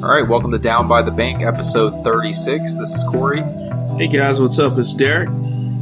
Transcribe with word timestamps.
All 0.00 0.10
right, 0.10 0.26
welcome 0.26 0.52
to 0.52 0.60
Down 0.60 0.86
by 0.86 1.02
the 1.02 1.10
Bank, 1.10 1.42
episode 1.42 2.04
36. 2.04 2.76
This 2.76 2.94
is 2.94 3.02
Corey. 3.02 3.42
Hey 3.96 4.06
guys, 4.06 4.40
what's 4.40 4.56
up? 4.60 4.78
It's 4.78 4.94
Derek. 4.94 5.28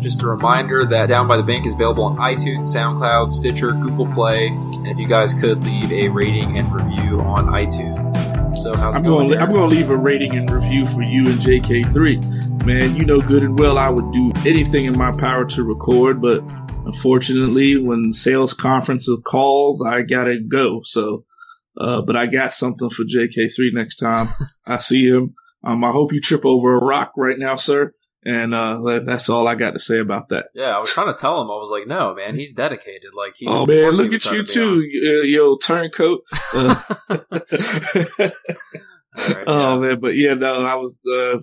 Just 0.00 0.22
a 0.22 0.26
reminder 0.26 0.86
that 0.86 1.10
Down 1.10 1.28
by 1.28 1.36
the 1.36 1.42
Bank 1.42 1.66
is 1.66 1.74
available 1.74 2.04
on 2.04 2.16
iTunes, 2.16 2.64
SoundCloud, 2.74 3.30
Stitcher, 3.30 3.72
Google 3.72 4.10
Play, 4.14 4.46
and 4.46 4.86
if 4.86 4.96
you 4.96 5.06
guys 5.06 5.34
could 5.34 5.62
leave 5.64 5.92
a 5.92 6.08
rating 6.08 6.56
and 6.56 6.72
review 6.72 7.20
on 7.20 7.48
iTunes. 7.48 8.10
So 8.56 8.74
how's 8.74 8.94
it 8.94 8.98
I'm 8.98 9.04
going? 9.04 9.28
going. 9.28 9.38
I'm 9.38 9.50
going 9.50 9.68
to 9.68 9.76
leave 9.76 9.90
a 9.90 9.96
rating 9.96 10.34
and 10.34 10.50
review 10.50 10.86
for 10.86 11.02
you 11.02 11.26
and 11.28 11.38
JK3. 11.38 12.64
Man, 12.64 12.96
you 12.96 13.04
know 13.04 13.20
good 13.20 13.42
and 13.42 13.58
well 13.58 13.76
I 13.76 13.90
would 13.90 14.10
do 14.12 14.32
anything 14.46 14.86
in 14.86 14.96
my 14.96 15.12
power 15.12 15.44
to 15.44 15.62
record, 15.62 16.22
but 16.22 16.42
unfortunately, 16.86 17.76
when 17.76 18.14
sales 18.14 18.54
conference 18.54 19.10
calls, 19.26 19.82
I 19.84 20.02
gotta 20.02 20.38
go. 20.40 20.80
So, 20.84 21.26
uh, 21.76 22.02
but 22.02 22.16
I 22.16 22.26
got 22.26 22.54
something 22.54 22.90
for 22.90 23.04
JK3 23.04 23.72
next 23.72 23.96
time 23.96 24.28
I 24.66 24.78
see 24.78 25.08
him. 25.08 25.34
Um, 25.64 25.84
I 25.84 25.90
hope 25.90 26.12
you 26.12 26.20
trip 26.20 26.44
over 26.44 26.74
a 26.74 26.84
rock 26.84 27.12
right 27.16 27.38
now, 27.38 27.56
sir. 27.56 27.92
And 28.24 28.54
uh, 28.54 29.00
that's 29.06 29.28
all 29.28 29.46
I 29.46 29.54
got 29.54 29.74
to 29.74 29.80
say 29.80 30.00
about 30.00 30.30
that. 30.30 30.48
yeah, 30.52 30.76
I 30.76 30.80
was 30.80 30.90
trying 30.90 31.14
to 31.14 31.14
tell 31.14 31.40
him. 31.40 31.48
I 31.48 31.54
was 31.54 31.70
like, 31.70 31.86
no, 31.86 32.12
man, 32.12 32.34
he's 32.34 32.52
dedicated. 32.52 33.14
Like, 33.14 33.34
he, 33.36 33.46
Oh 33.46 33.66
man, 33.66 33.92
look 33.92 34.12
at 34.12 34.24
you 34.24 34.42
to 34.42 34.52
too, 34.52 34.82
uh, 35.06 35.22
yo 35.22 35.56
turncoat. 35.58 36.22
Uh, 36.52 36.80
on. 37.08 38.32
All 39.18 39.34
right, 39.34 39.44
oh 39.46 39.74
yeah. 39.74 39.88
man, 39.88 40.00
but 40.00 40.16
yeah, 40.16 40.34
no, 40.34 40.64
I 40.64 40.74
was 40.74 40.98
uh, 41.10 41.38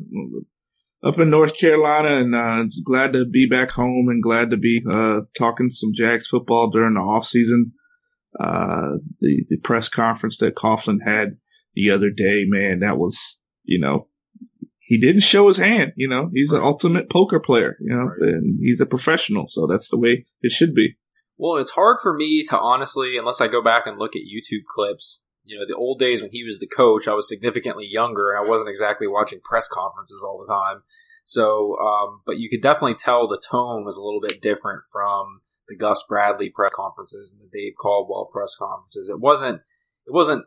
up 1.03 1.19
in 1.19 1.29
North 1.29 1.57
Carolina 1.57 2.09
and 2.09 2.35
uh, 2.35 2.65
glad 2.85 3.13
to 3.13 3.25
be 3.25 3.47
back 3.47 3.71
home 3.71 4.07
and 4.09 4.21
glad 4.21 4.51
to 4.51 4.57
be 4.57 4.83
uh, 4.89 5.21
talking 5.37 5.69
some 5.69 5.91
Jags 5.93 6.27
football 6.27 6.69
during 6.69 6.93
the 6.95 7.01
off 7.01 7.25
season. 7.27 7.71
Uh, 8.39 8.97
the 9.19 9.45
the 9.49 9.57
press 9.57 9.89
conference 9.89 10.37
that 10.37 10.55
Coughlin 10.55 10.99
had 11.03 11.37
the 11.75 11.91
other 11.91 12.09
day, 12.09 12.45
man, 12.47 12.79
that 12.79 12.97
was 12.97 13.39
you 13.63 13.79
know 13.79 14.07
he 14.79 14.99
didn't 14.99 15.21
show 15.21 15.47
his 15.47 15.57
hand. 15.57 15.93
You 15.95 16.07
know, 16.07 16.29
he's 16.33 16.51
an 16.51 16.61
ultimate 16.61 17.09
poker 17.09 17.39
player. 17.39 17.77
You 17.79 17.95
know, 17.95 18.03
Right. 18.03 18.33
and 18.33 18.57
he's 18.61 18.81
a 18.81 18.85
professional, 18.85 19.45
so 19.47 19.67
that's 19.67 19.89
the 19.89 19.97
way 19.97 20.25
it 20.41 20.51
should 20.51 20.73
be. 20.75 20.97
Well, 21.37 21.57
it's 21.57 21.71
hard 21.71 21.97
for 22.01 22.13
me 22.13 22.43
to 22.45 22.57
honestly, 22.59 23.17
unless 23.17 23.41
I 23.41 23.47
go 23.47 23.63
back 23.63 23.87
and 23.87 23.97
look 23.97 24.15
at 24.15 24.21
YouTube 24.21 24.63
clips. 24.73 25.25
You 25.45 25.59
know, 25.59 25.65
the 25.67 25.75
old 25.75 25.99
days 25.99 26.21
when 26.21 26.31
he 26.31 26.43
was 26.45 26.59
the 26.59 26.67
coach, 26.67 27.07
I 27.07 27.13
was 27.15 27.27
significantly 27.27 27.85
younger 27.85 28.31
and 28.31 28.45
I 28.45 28.49
wasn't 28.49 28.69
exactly 28.69 29.07
watching 29.07 29.41
press 29.43 29.67
conferences 29.67 30.23
all 30.25 30.39
the 30.39 30.51
time. 30.53 30.83
So, 31.25 31.75
um, 31.79 32.21
but 32.25 32.37
you 32.37 32.49
could 32.49 32.61
definitely 32.61 32.95
tell 32.95 33.27
the 33.27 33.41
tone 33.51 33.83
was 33.83 33.97
a 33.97 34.01
little 34.01 34.21
bit 34.21 34.41
different 34.41 34.83
from 34.89 35.41
the 35.67 35.75
Gus 35.75 36.03
Bradley 36.07 36.49
press 36.49 36.73
conferences 36.75 37.33
and 37.33 37.41
the 37.41 37.57
Dave 37.57 37.73
Caldwell 37.79 38.29
press 38.31 38.55
conferences. 38.57 39.09
It 39.09 39.19
wasn't, 39.19 39.61
it 40.05 40.13
wasn't 40.13 40.45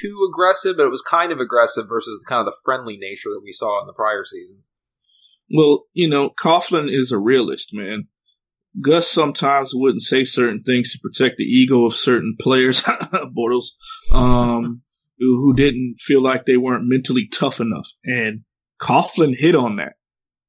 too 0.00 0.28
aggressive, 0.30 0.76
but 0.76 0.86
it 0.86 0.90
was 0.90 1.02
kind 1.02 1.32
of 1.32 1.40
aggressive 1.40 1.86
versus 1.88 2.20
the 2.20 2.28
kind 2.28 2.40
of 2.40 2.46
the 2.46 2.60
friendly 2.64 2.96
nature 2.98 3.30
that 3.32 3.42
we 3.42 3.52
saw 3.52 3.80
in 3.80 3.86
the 3.86 3.92
prior 3.92 4.24
seasons. 4.24 4.70
Well, 5.52 5.84
you 5.92 6.08
know, 6.08 6.30
Coughlin 6.30 6.90
is 6.90 7.12
a 7.12 7.18
realist, 7.18 7.70
man. 7.72 8.08
Gus 8.80 9.08
sometimes 9.08 9.72
wouldn't 9.74 10.02
say 10.02 10.24
certain 10.24 10.62
things 10.62 10.92
to 10.92 11.00
protect 11.00 11.38
the 11.38 11.44
ego 11.44 11.86
of 11.86 11.96
certain 11.96 12.36
players, 12.40 12.82
Bortles, 13.36 13.70
um, 14.14 14.82
who, 15.18 15.40
who 15.40 15.54
didn't 15.54 15.96
feel 15.98 16.22
like 16.22 16.46
they 16.46 16.56
weren't 16.56 16.88
mentally 16.88 17.26
tough 17.26 17.60
enough. 17.60 17.86
And 18.04 18.44
Coughlin 18.80 19.34
hit 19.36 19.56
on 19.56 19.76
that. 19.76 19.94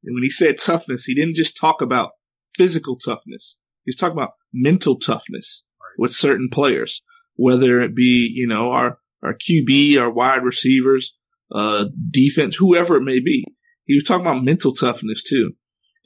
And 0.03 0.13
when 0.13 0.23
he 0.23 0.29
said 0.29 0.59
toughness, 0.59 1.03
he 1.03 1.15
didn't 1.15 1.35
just 1.35 1.57
talk 1.57 1.81
about 1.81 2.11
physical 2.55 2.97
toughness. 2.97 3.57
He 3.83 3.89
was 3.89 3.95
talking 3.95 4.17
about 4.17 4.33
mental 4.53 4.97
toughness 4.99 5.63
with 5.97 6.13
certain 6.13 6.49
players, 6.51 7.01
whether 7.35 7.81
it 7.81 7.95
be, 7.95 8.31
you 8.33 8.47
know, 8.47 8.71
our, 8.71 8.99
our 9.23 9.35
QB, 9.35 9.99
our 9.99 10.11
wide 10.11 10.43
receivers, 10.43 11.15
uh, 11.53 11.85
defense, 12.09 12.55
whoever 12.55 12.95
it 12.95 13.03
may 13.03 13.19
be. 13.19 13.45
He 13.85 13.95
was 13.95 14.03
talking 14.03 14.25
about 14.25 14.43
mental 14.43 14.73
toughness 14.73 15.23
too. 15.23 15.53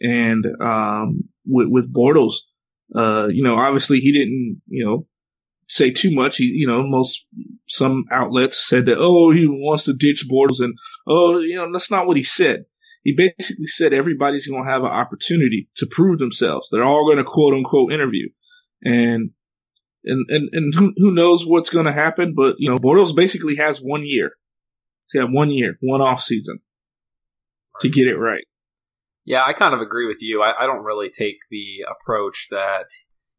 And, 0.02 0.46
um, 0.62 1.26
with, 1.46 1.68
with 1.70 1.94
Bortles, 1.94 2.36
uh, 2.96 3.28
you 3.32 3.44
know, 3.44 3.56
obviously 3.56 4.00
he 4.00 4.12
didn't, 4.12 4.62
you 4.68 4.86
know, 4.86 5.08
say 5.68 5.92
too 5.92 6.14
much. 6.14 6.38
He, 6.38 6.46
you 6.46 6.68
know, 6.68 6.86
most, 6.86 7.26
some 7.68 8.06
outlets 8.12 8.68
said 8.68 8.86
that, 8.86 8.98
oh, 9.00 9.32
he 9.32 9.48
wants 9.48 9.84
to 9.86 9.94
ditch 9.94 10.26
Bortles 10.30 10.60
and, 10.60 10.74
oh, 11.08 11.40
you 11.40 11.56
know, 11.56 11.72
that's 11.72 11.92
not 11.92 12.08
what 12.08 12.18
he 12.18 12.24
said. 12.24 12.66
He 13.06 13.14
basically 13.14 13.68
said 13.68 13.94
everybody's 13.94 14.48
going 14.48 14.66
to 14.66 14.70
have 14.70 14.82
an 14.82 14.90
opportunity 14.90 15.70
to 15.78 15.86
prove 15.86 16.18
themselves. 16.18 16.68
They're 16.72 16.84
all 16.84 17.06
going 17.06 17.20
to 17.20 17.24
quote 17.24 17.54
unquote 17.54 17.94
interview. 17.94 18.30
And, 18.84 19.30
and, 20.04 20.26
and, 20.30 20.50
and 20.52 20.74
who, 20.74 20.92
who 20.98 21.12
knows 21.12 21.46
what's 21.46 21.70
going 21.70 21.86
to 21.86 21.92
happen, 21.92 22.34
but, 22.36 22.56
you 22.58 22.68
know, 22.68 22.80
Bortles 22.80 23.16
basically 23.16 23.58
has 23.58 23.78
one 23.78 24.02
year. 24.06 24.32
He 25.12 25.20
had 25.20 25.32
one 25.32 25.52
year, 25.52 25.78
one 25.82 26.02
off 26.02 26.24
season 26.24 26.62
to 27.82 27.90
get 27.90 28.08
it 28.08 28.18
right. 28.18 28.44
Yeah, 29.24 29.44
I 29.46 29.54
kind 29.54 29.76
of 29.76 29.82
agree 29.82 30.08
with 30.08 30.18
you. 30.22 30.42
I, 30.42 30.64
I 30.64 30.66
don't 30.66 30.84
really 30.84 31.12
take 31.12 31.38
the 31.52 31.86
approach 31.88 32.48
that 32.50 32.88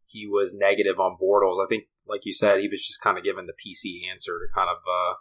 he 0.04 0.28
was 0.28 0.54
negative 0.56 1.00
on 1.00 1.18
Bortles. 1.20 1.62
I 1.62 1.66
think, 1.68 1.86
like 2.06 2.20
you 2.22 2.32
said, 2.32 2.60
he 2.60 2.68
was 2.68 2.86
just 2.86 3.00
kind 3.00 3.18
of 3.18 3.24
given 3.24 3.46
the 3.46 3.52
PC 3.52 4.08
answer 4.12 4.38
to 4.38 4.54
kind 4.54 4.68
of. 4.70 4.76
Uh, 4.76 5.14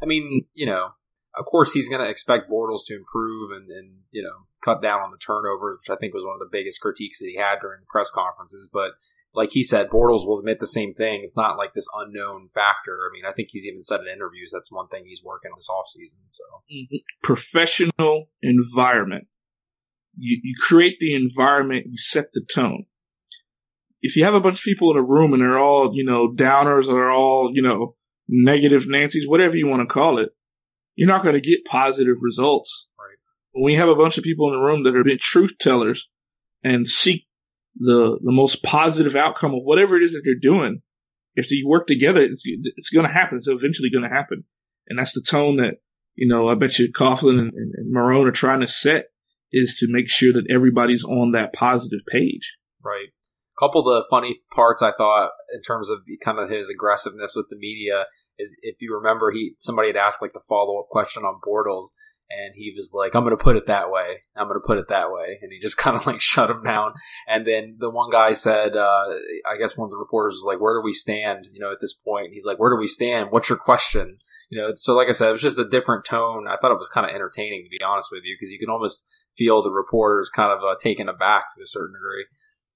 I 0.00 0.06
mean, 0.06 0.46
you 0.54 0.66
know, 0.66 0.90
of 1.38 1.44
course 1.46 1.72
he's 1.72 1.88
going 1.88 2.02
to 2.02 2.10
expect 2.10 2.50
Bortles 2.50 2.86
to 2.86 2.96
improve 2.96 3.50
and, 3.52 3.70
and 3.70 3.90
you 4.10 4.22
know 4.22 4.46
cut 4.62 4.82
down 4.82 5.00
on 5.00 5.10
the 5.10 5.18
turnovers, 5.18 5.78
which 5.80 5.94
I 5.94 5.98
think 5.98 6.14
was 6.14 6.24
one 6.24 6.34
of 6.34 6.40
the 6.40 6.50
biggest 6.50 6.80
critiques 6.80 7.18
that 7.18 7.30
he 7.32 7.36
had 7.36 7.60
during 7.60 7.80
the 7.80 7.86
press 7.90 8.10
conferences. 8.10 8.68
But 8.72 8.92
like 9.32 9.50
he 9.50 9.62
said, 9.62 9.90
Bortles 9.90 10.26
will 10.26 10.38
admit 10.38 10.58
the 10.58 10.66
same 10.66 10.94
thing. 10.94 11.20
It's 11.22 11.36
not 11.36 11.56
like 11.56 11.72
this 11.72 11.86
unknown 11.94 12.48
factor. 12.52 12.98
I 13.08 13.12
mean, 13.12 13.24
I 13.24 13.32
think 13.32 13.48
he's 13.50 13.66
even 13.66 13.82
said 13.82 14.00
in 14.00 14.08
interviews 14.12 14.50
that's 14.52 14.72
one 14.72 14.88
thing 14.88 15.04
he's 15.06 15.22
working 15.24 15.52
on 15.52 15.58
this 15.58 15.70
offseason. 15.70 16.18
So 16.28 16.44
mm-hmm. 16.72 16.96
professional 17.22 18.28
environment. 18.42 19.26
You, 20.18 20.40
you 20.42 20.54
create 20.58 20.96
the 20.98 21.14
environment, 21.14 21.86
you 21.86 21.96
set 21.96 22.32
the 22.32 22.44
tone. 22.52 22.86
If 24.02 24.16
you 24.16 24.24
have 24.24 24.34
a 24.34 24.40
bunch 24.40 24.60
of 24.60 24.64
people 24.64 24.90
in 24.90 24.96
a 24.96 25.02
room 25.02 25.32
and 25.32 25.40
they're 25.40 25.58
all, 25.58 25.94
you 25.94 26.04
know, 26.04 26.32
downers 26.32 26.88
or 26.88 26.94
they're 26.94 27.10
all, 27.10 27.52
you 27.54 27.62
know, 27.62 27.94
negative 28.28 28.88
Nancy's, 28.88 29.28
whatever 29.28 29.56
you 29.56 29.68
want 29.68 29.88
to 29.88 29.92
call 29.92 30.18
it, 30.18 30.30
you're 30.94 31.08
not 31.08 31.22
going 31.22 31.34
to 31.34 31.40
get 31.40 31.64
positive 31.64 32.16
results. 32.20 32.86
Right. 32.98 33.16
When 33.52 33.64
we 33.64 33.74
have 33.74 33.88
a 33.88 33.96
bunch 33.96 34.18
of 34.18 34.24
people 34.24 34.48
in 34.48 34.58
the 34.58 34.64
room 34.64 34.84
that 34.84 34.96
are 34.96 35.04
being 35.04 35.18
truth 35.20 35.52
tellers 35.60 36.08
and 36.62 36.88
seek 36.88 37.26
the, 37.76 38.18
the 38.22 38.32
most 38.32 38.62
positive 38.62 39.16
outcome 39.16 39.54
of 39.54 39.62
whatever 39.62 39.96
it 39.96 40.02
is 40.02 40.12
that 40.12 40.22
they're 40.24 40.34
doing, 40.34 40.82
if 41.34 41.50
you 41.50 41.68
work 41.68 41.86
together, 41.86 42.20
it's, 42.20 42.42
it's 42.44 42.90
going 42.90 43.06
to 43.06 43.12
happen. 43.12 43.38
It's 43.38 43.48
eventually 43.48 43.90
going 43.90 44.08
to 44.08 44.14
happen. 44.14 44.44
And 44.88 44.98
that's 44.98 45.14
the 45.14 45.22
tone 45.22 45.56
that, 45.56 45.76
you 46.16 46.28
know, 46.28 46.48
I 46.48 46.54
bet 46.54 46.78
you 46.78 46.92
Coughlin 46.92 47.38
and, 47.38 47.52
and, 47.54 47.72
and 47.76 47.94
Marrone 47.94 48.28
are 48.28 48.32
trying 48.32 48.60
to 48.60 48.68
set 48.68 49.06
is 49.52 49.76
to 49.80 49.86
make 49.88 50.10
sure 50.10 50.32
that 50.32 50.50
everybody's 50.50 51.04
on 51.04 51.32
that 51.32 51.52
positive 51.52 52.00
page. 52.08 52.56
Right. 52.84 53.08
A 53.08 53.66
couple 53.66 53.80
of 53.80 53.86
the 53.86 54.08
funny 54.10 54.40
parts 54.54 54.82
I 54.82 54.92
thought 54.96 55.30
in 55.54 55.60
terms 55.62 55.90
of 55.90 56.00
kind 56.24 56.38
of 56.38 56.50
his 56.50 56.70
aggressiveness 56.70 57.34
with 57.36 57.46
the 57.50 57.56
media 57.56 58.06
is 58.40 58.56
if 58.62 58.76
you 58.80 58.94
remember 58.96 59.30
he 59.30 59.54
somebody 59.60 59.88
had 59.88 59.96
asked 59.96 60.22
like 60.22 60.32
the 60.32 60.40
follow 60.48 60.78
up 60.80 60.88
question 60.88 61.24
on 61.24 61.40
Bortles 61.46 61.88
and 62.30 62.54
he 62.54 62.72
was 62.74 62.92
like, 62.94 63.14
I'm 63.14 63.24
gonna 63.24 63.36
put 63.36 63.56
it 63.56 63.66
that 63.66 63.90
way. 63.90 64.22
I'm 64.36 64.46
gonna 64.46 64.60
put 64.64 64.78
it 64.78 64.88
that 64.88 65.10
way 65.10 65.38
and 65.42 65.50
he 65.52 65.58
just 65.60 65.76
kind 65.78 65.96
of 65.96 66.06
like 66.06 66.20
shut 66.20 66.50
him 66.50 66.62
down. 66.62 66.92
And 67.28 67.46
then 67.46 67.76
the 67.78 67.90
one 67.90 68.10
guy 68.10 68.32
said, 68.32 68.76
uh, 68.76 69.04
I 69.48 69.58
guess 69.58 69.76
one 69.76 69.86
of 69.86 69.90
the 69.90 69.96
reporters 69.96 70.34
was 70.34 70.46
like, 70.46 70.60
Where 70.60 70.78
do 70.78 70.84
we 70.84 70.92
stand, 70.92 71.46
you 71.52 71.60
know, 71.60 71.70
at 71.70 71.80
this 71.80 71.94
point? 71.94 72.32
He's 72.32 72.46
like, 72.46 72.58
Where 72.58 72.74
do 72.74 72.80
we 72.80 72.86
stand? 72.86 73.28
What's 73.30 73.48
your 73.48 73.58
question? 73.58 74.18
You 74.50 74.60
know, 74.60 74.72
so 74.74 74.96
like 74.96 75.08
I 75.08 75.12
said, 75.12 75.28
it 75.28 75.32
was 75.32 75.42
just 75.42 75.58
a 75.58 75.68
different 75.68 76.04
tone. 76.04 76.46
I 76.48 76.56
thought 76.56 76.72
it 76.72 76.78
was 76.78 76.88
kind 76.88 77.08
of 77.08 77.14
entertaining 77.14 77.64
to 77.64 77.70
be 77.70 77.84
honest 77.84 78.08
with 78.10 78.22
you, 78.24 78.36
because 78.38 78.50
you 78.50 78.58
can 78.58 78.70
almost 78.70 79.06
feel 79.36 79.62
the 79.62 79.70
reporters 79.70 80.28
kind 80.28 80.50
of 80.50 80.58
uh, 80.58 80.74
taken 80.80 81.08
aback 81.08 81.44
to 81.54 81.62
a 81.62 81.66
certain 81.66 81.94
degree. 81.94 82.26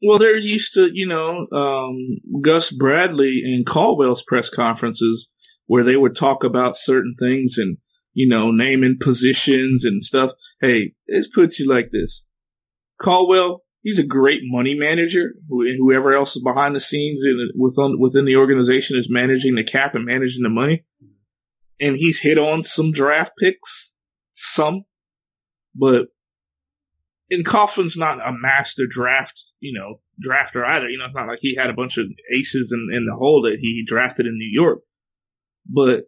Well, 0.02 0.18
they're 0.18 0.36
used 0.36 0.74
to, 0.74 0.90
you 0.92 1.06
know, 1.06 1.46
um, 1.50 1.96
Gus 2.42 2.70
Bradley 2.70 3.42
and 3.44 3.64
Caldwell's 3.64 4.22
press 4.22 4.50
conferences 4.50 5.28
where 5.66 5.84
they 5.84 5.96
would 5.96 6.16
talk 6.16 6.44
about 6.44 6.76
certain 6.76 7.14
things 7.18 7.58
and, 7.58 7.78
you 8.12 8.28
know, 8.28 8.50
naming 8.50 8.98
positions 9.00 9.84
and 9.84 10.04
stuff. 10.04 10.30
Hey, 10.60 10.94
let's 11.08 11.28
put 11.34 11.58
you 11.58 11.68
like 11.68 11.90
this. 11.90 12.24
Caldwell, 13.00 13.62
he's 13.82 13.98
a 13.98 14.06
great 14.06 14.40
money 14.44 14.74
manager. 14.74 15.34
Whoever 15.48 16.12
else 16.12 16.36
is 16.36 16.42
behind 16.42 16.76
the 16.76 16.80
scenes 16.80 17.22
in, 17.24 17.50
within, 17.58 17.98
within 17.98 18.24
the 18.24 18.36
organization 18.36 18.98
is 18.98 19.08
managing 19.10 19.54
the 19.54 19.64
cap 19.64 19.94
and 19.94 20.04
managing 20.04 20.42
the 20.42 20.50
money. 20.50 20.84
And 21.80 21.96
he's 21.96 22.20
hit 22.20 22.38
on 22.38 22.62
some 22.62 22.92
draft 22.92 23.32
picks, 23.38 23.94
some, 24.32 24.84
but 25.74 26.06
and 27.30 27.44
Coughlin's 27.44 27.96
not 27.96 28.26
a 28.26 28.32
master 28.32 28.86
draft, 28.88 29.42
you 29.60 29.78
know, 29.78 30.00
drafter 30.24 30.64
either. 30.64 30.88
You 30.88 30.98
know, 30.98 31.06
it's 31.06 31.14
not 31.14 31.26
like 31.26 31.40
he 31.40 31.56
had 31.56 31.70
a 31.70 31.74
bunch 31.74 31.98
of 31.98 32.06
aces 32.32 32.72
in, 32.72 32.96
in 32.96 33.06
the 33.06 33.16
hole 33.16 33.42
that 33.42 33.58
he 33.60 33.84
drafted 33.86 34.26
in 34.26 34.38
New 34.38 34.50
York. 34.50 34.80
But 35.66 36.04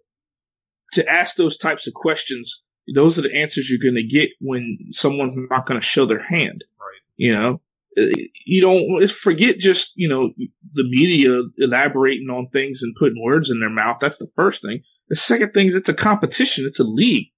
to 0.92 1.08
ask 1.08 1.36
those 1.36 1.56
types 1.56 1.86
of 1.86 1.94
questions, 1.94 2.62
those 2.94 3.18
are 3.18 3.22
the 3.22 3.34
answers 3.34 3.68
you're 3.68 3.78
going 3.82 4.02
to 4.02 4.08
get 4.08 4.30
when 4.40 4.78
someone's 4.90 5.36
not 5.50 5.66
going 5.66 5.80
to 5.80 5.86
show 5.86 6.06
their 6.06 6.22
hand. 6.22 6.64
Right. 6.78 7.00
You 7.16 7.32
know, 7.32 7.60
Uh, 7.98 8.12
you 8.44 8.60
don't 8.60 9.10
forget 9.10 9.58
just, 9.58 9.92
you 9.96 10.08
know, 10.08 10.30
the 10.74 10.84
media 10.84 11.40
elaborating 11.58 12.28
on 12.28 12.48
things 12.52 12.82
and 12.82 12.94
putting 12.98 13.22
words 13.22 13.50
in 13.50 13.58
their 13.58 13.70
mouth. 13.70 13.96
That's 14.00 14.18
the 14.18 14.30
first 14.36 14.60
thing. 14.60 14.82
The 15.08 15.16
second 15.16 15.52
thing 15.52 15.68
is 15.68 15.74
it's 15.74 15.88
a 15.88 15.94
competition. 15.94 16.66
It's 16.66 16.78
a 16.78 16.84
league. 16.84 17.28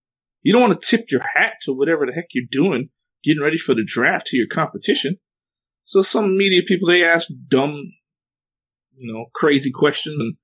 You 0.42 0.52
don't 0.52 0.68
want 0.68 0.82
to 0.82 0.88
tip 0.88 1.06
your 1.10 1.22
hat 1.22 1.54
to 1.62 1.72
whatever 1.72 2.06
the 2.06 2.12
heck 2.12 2.26
you're 2.32 2.46
doing, 2.50 2.90
getting 3.22 3.42
ready 3.42 3.58
for 3.58 3.74
the 3.74 3.84
draft 3.84 4.26
to 4.28 4.36
your 4.36 4.48
competition. 4.48 5.18
So 5.84 6.02
some 6.02 6.36
media 6.36 6.62
people, 6.62 6.88
they 6.88 7.04
ask 7.04 7.28
dumb, 7.48 7.92
you 8.96 9.12
know, 9.12 9.26
crazy 9.34 9.70
questions 9.70 10.20
and, 10.20 10.34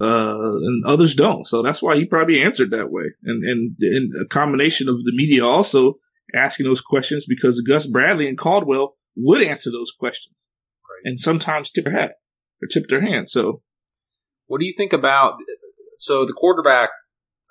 uh, 0.00 0.36
and 0.38 0.84
others 0.86 1.14
don't. 1.14 1.46
So 1.46 1.62
that's 1.62 1.82
why 1.82 1.96
he 1.96 2.06
probably 2.06 2.42
answered 2.42 2.70
that 2.70 2.90
way. 2.90 3.04
And, 3.24 3.44
and, 3.44 3.76
and 3.80 4.12
a 4.24 4.28
combination 4.28 4.88
of 4.88 4.96
the 4.96 5.12
media 5.14 5.44
also 5.44 5.94
asking 6.34 6.66
those 6.66 6.80
questions 6.80 7.26
because 7.28 7.60
Gus 7.60 7.86
Bradley 7.86 8.28
and 8.28 8.38
Caldwell 8.38 8.96
would 9.16 9.42
answer 9.42 9.70
those 9.70 9.92
questions 9.98 10.48
right. 10.88 11.10
and 11.10 11.20
sometimes 11.20 11.70
tip 11.70 11.84
their 11.84 11.92
hat 11.92 12.14
or 12.62 12.68
tip 12.68 12.84
their 12.88 13.02
hand. 13.02 13.30
So 13.30 13.62
what 14.46 14.60
do 14.60 14.66
you 14.66 14.74
think 14.74 14.92
about, 14.92 15.34
so 15.96 16.24
the 16.24 16.32
quarterback 16.32 16.90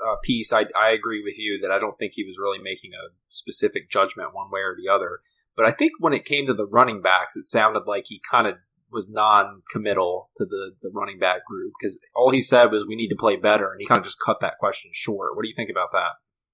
uh, 0.03 0.15
piece, 0.23 0.51
I, 0.51 0.65
I 0.75 0.91
agree 0.91 1.21
with 1.23 1.37
you 1.37 1.59
that 1.61 1.71
I 1.71 1.79
don't 1.79 1.97
think 1.99 2.13
he 2.15 2.23
was 2.23 2.39
really 2.39 2.59
making 2.59 2.91
a 2.93 3.13
specific 3.29 3.91
judgment 3.91 4.33
one 4.33 4.49
way 4.49 4.61
or 4.61 4.75
the 4.75 4.91
other. 4.91 5.19
But 5.55 5.67
I 5.67 5.71
think 5.71 5.91
when 5.99 6.13
it 6.13 6.25
came 6.25 6.47
to 6.47 6.53
the 6.53 6.65
running 6.65 7.01
backs, 7.01 7.35
it 7.35 7.45
sounded 7.45 7.83
like 7.85 8.05
he 8.07 8.21
kind 8.29 8.47
of 8.47 8.55
was 8.91 9.09
non-committal 9.09 10.29
to 10.37 10.45
the, 10.45 10.71
the 10.81 10.91
running 10.93 11.19
back 11.19 11.45
group 11.45 11.73
because 11.79 11.99
all 12.15 12.31
he 12.31 12.41
said 12.41 12.71
was 12.71 12.85
we 12.87 12.95
need 12.95 13.09
to 13.09 13.19
play 13.19 13.35
better, 13.35 13.71
and 13.71 13.79
he 13.79 13.85
kind 13.87 13.99
of 13.99 14.05
just 14.05 14.19
cut 14.23 14.37
that 14.41 14.57
question 14.59 14.91
short. 14.93 15.35
What 15.35 15.43
do 15.43 15.49
you 15.49 15.55
think 15.55 15.69
about 15.71 15.91
that? 15.93 16.11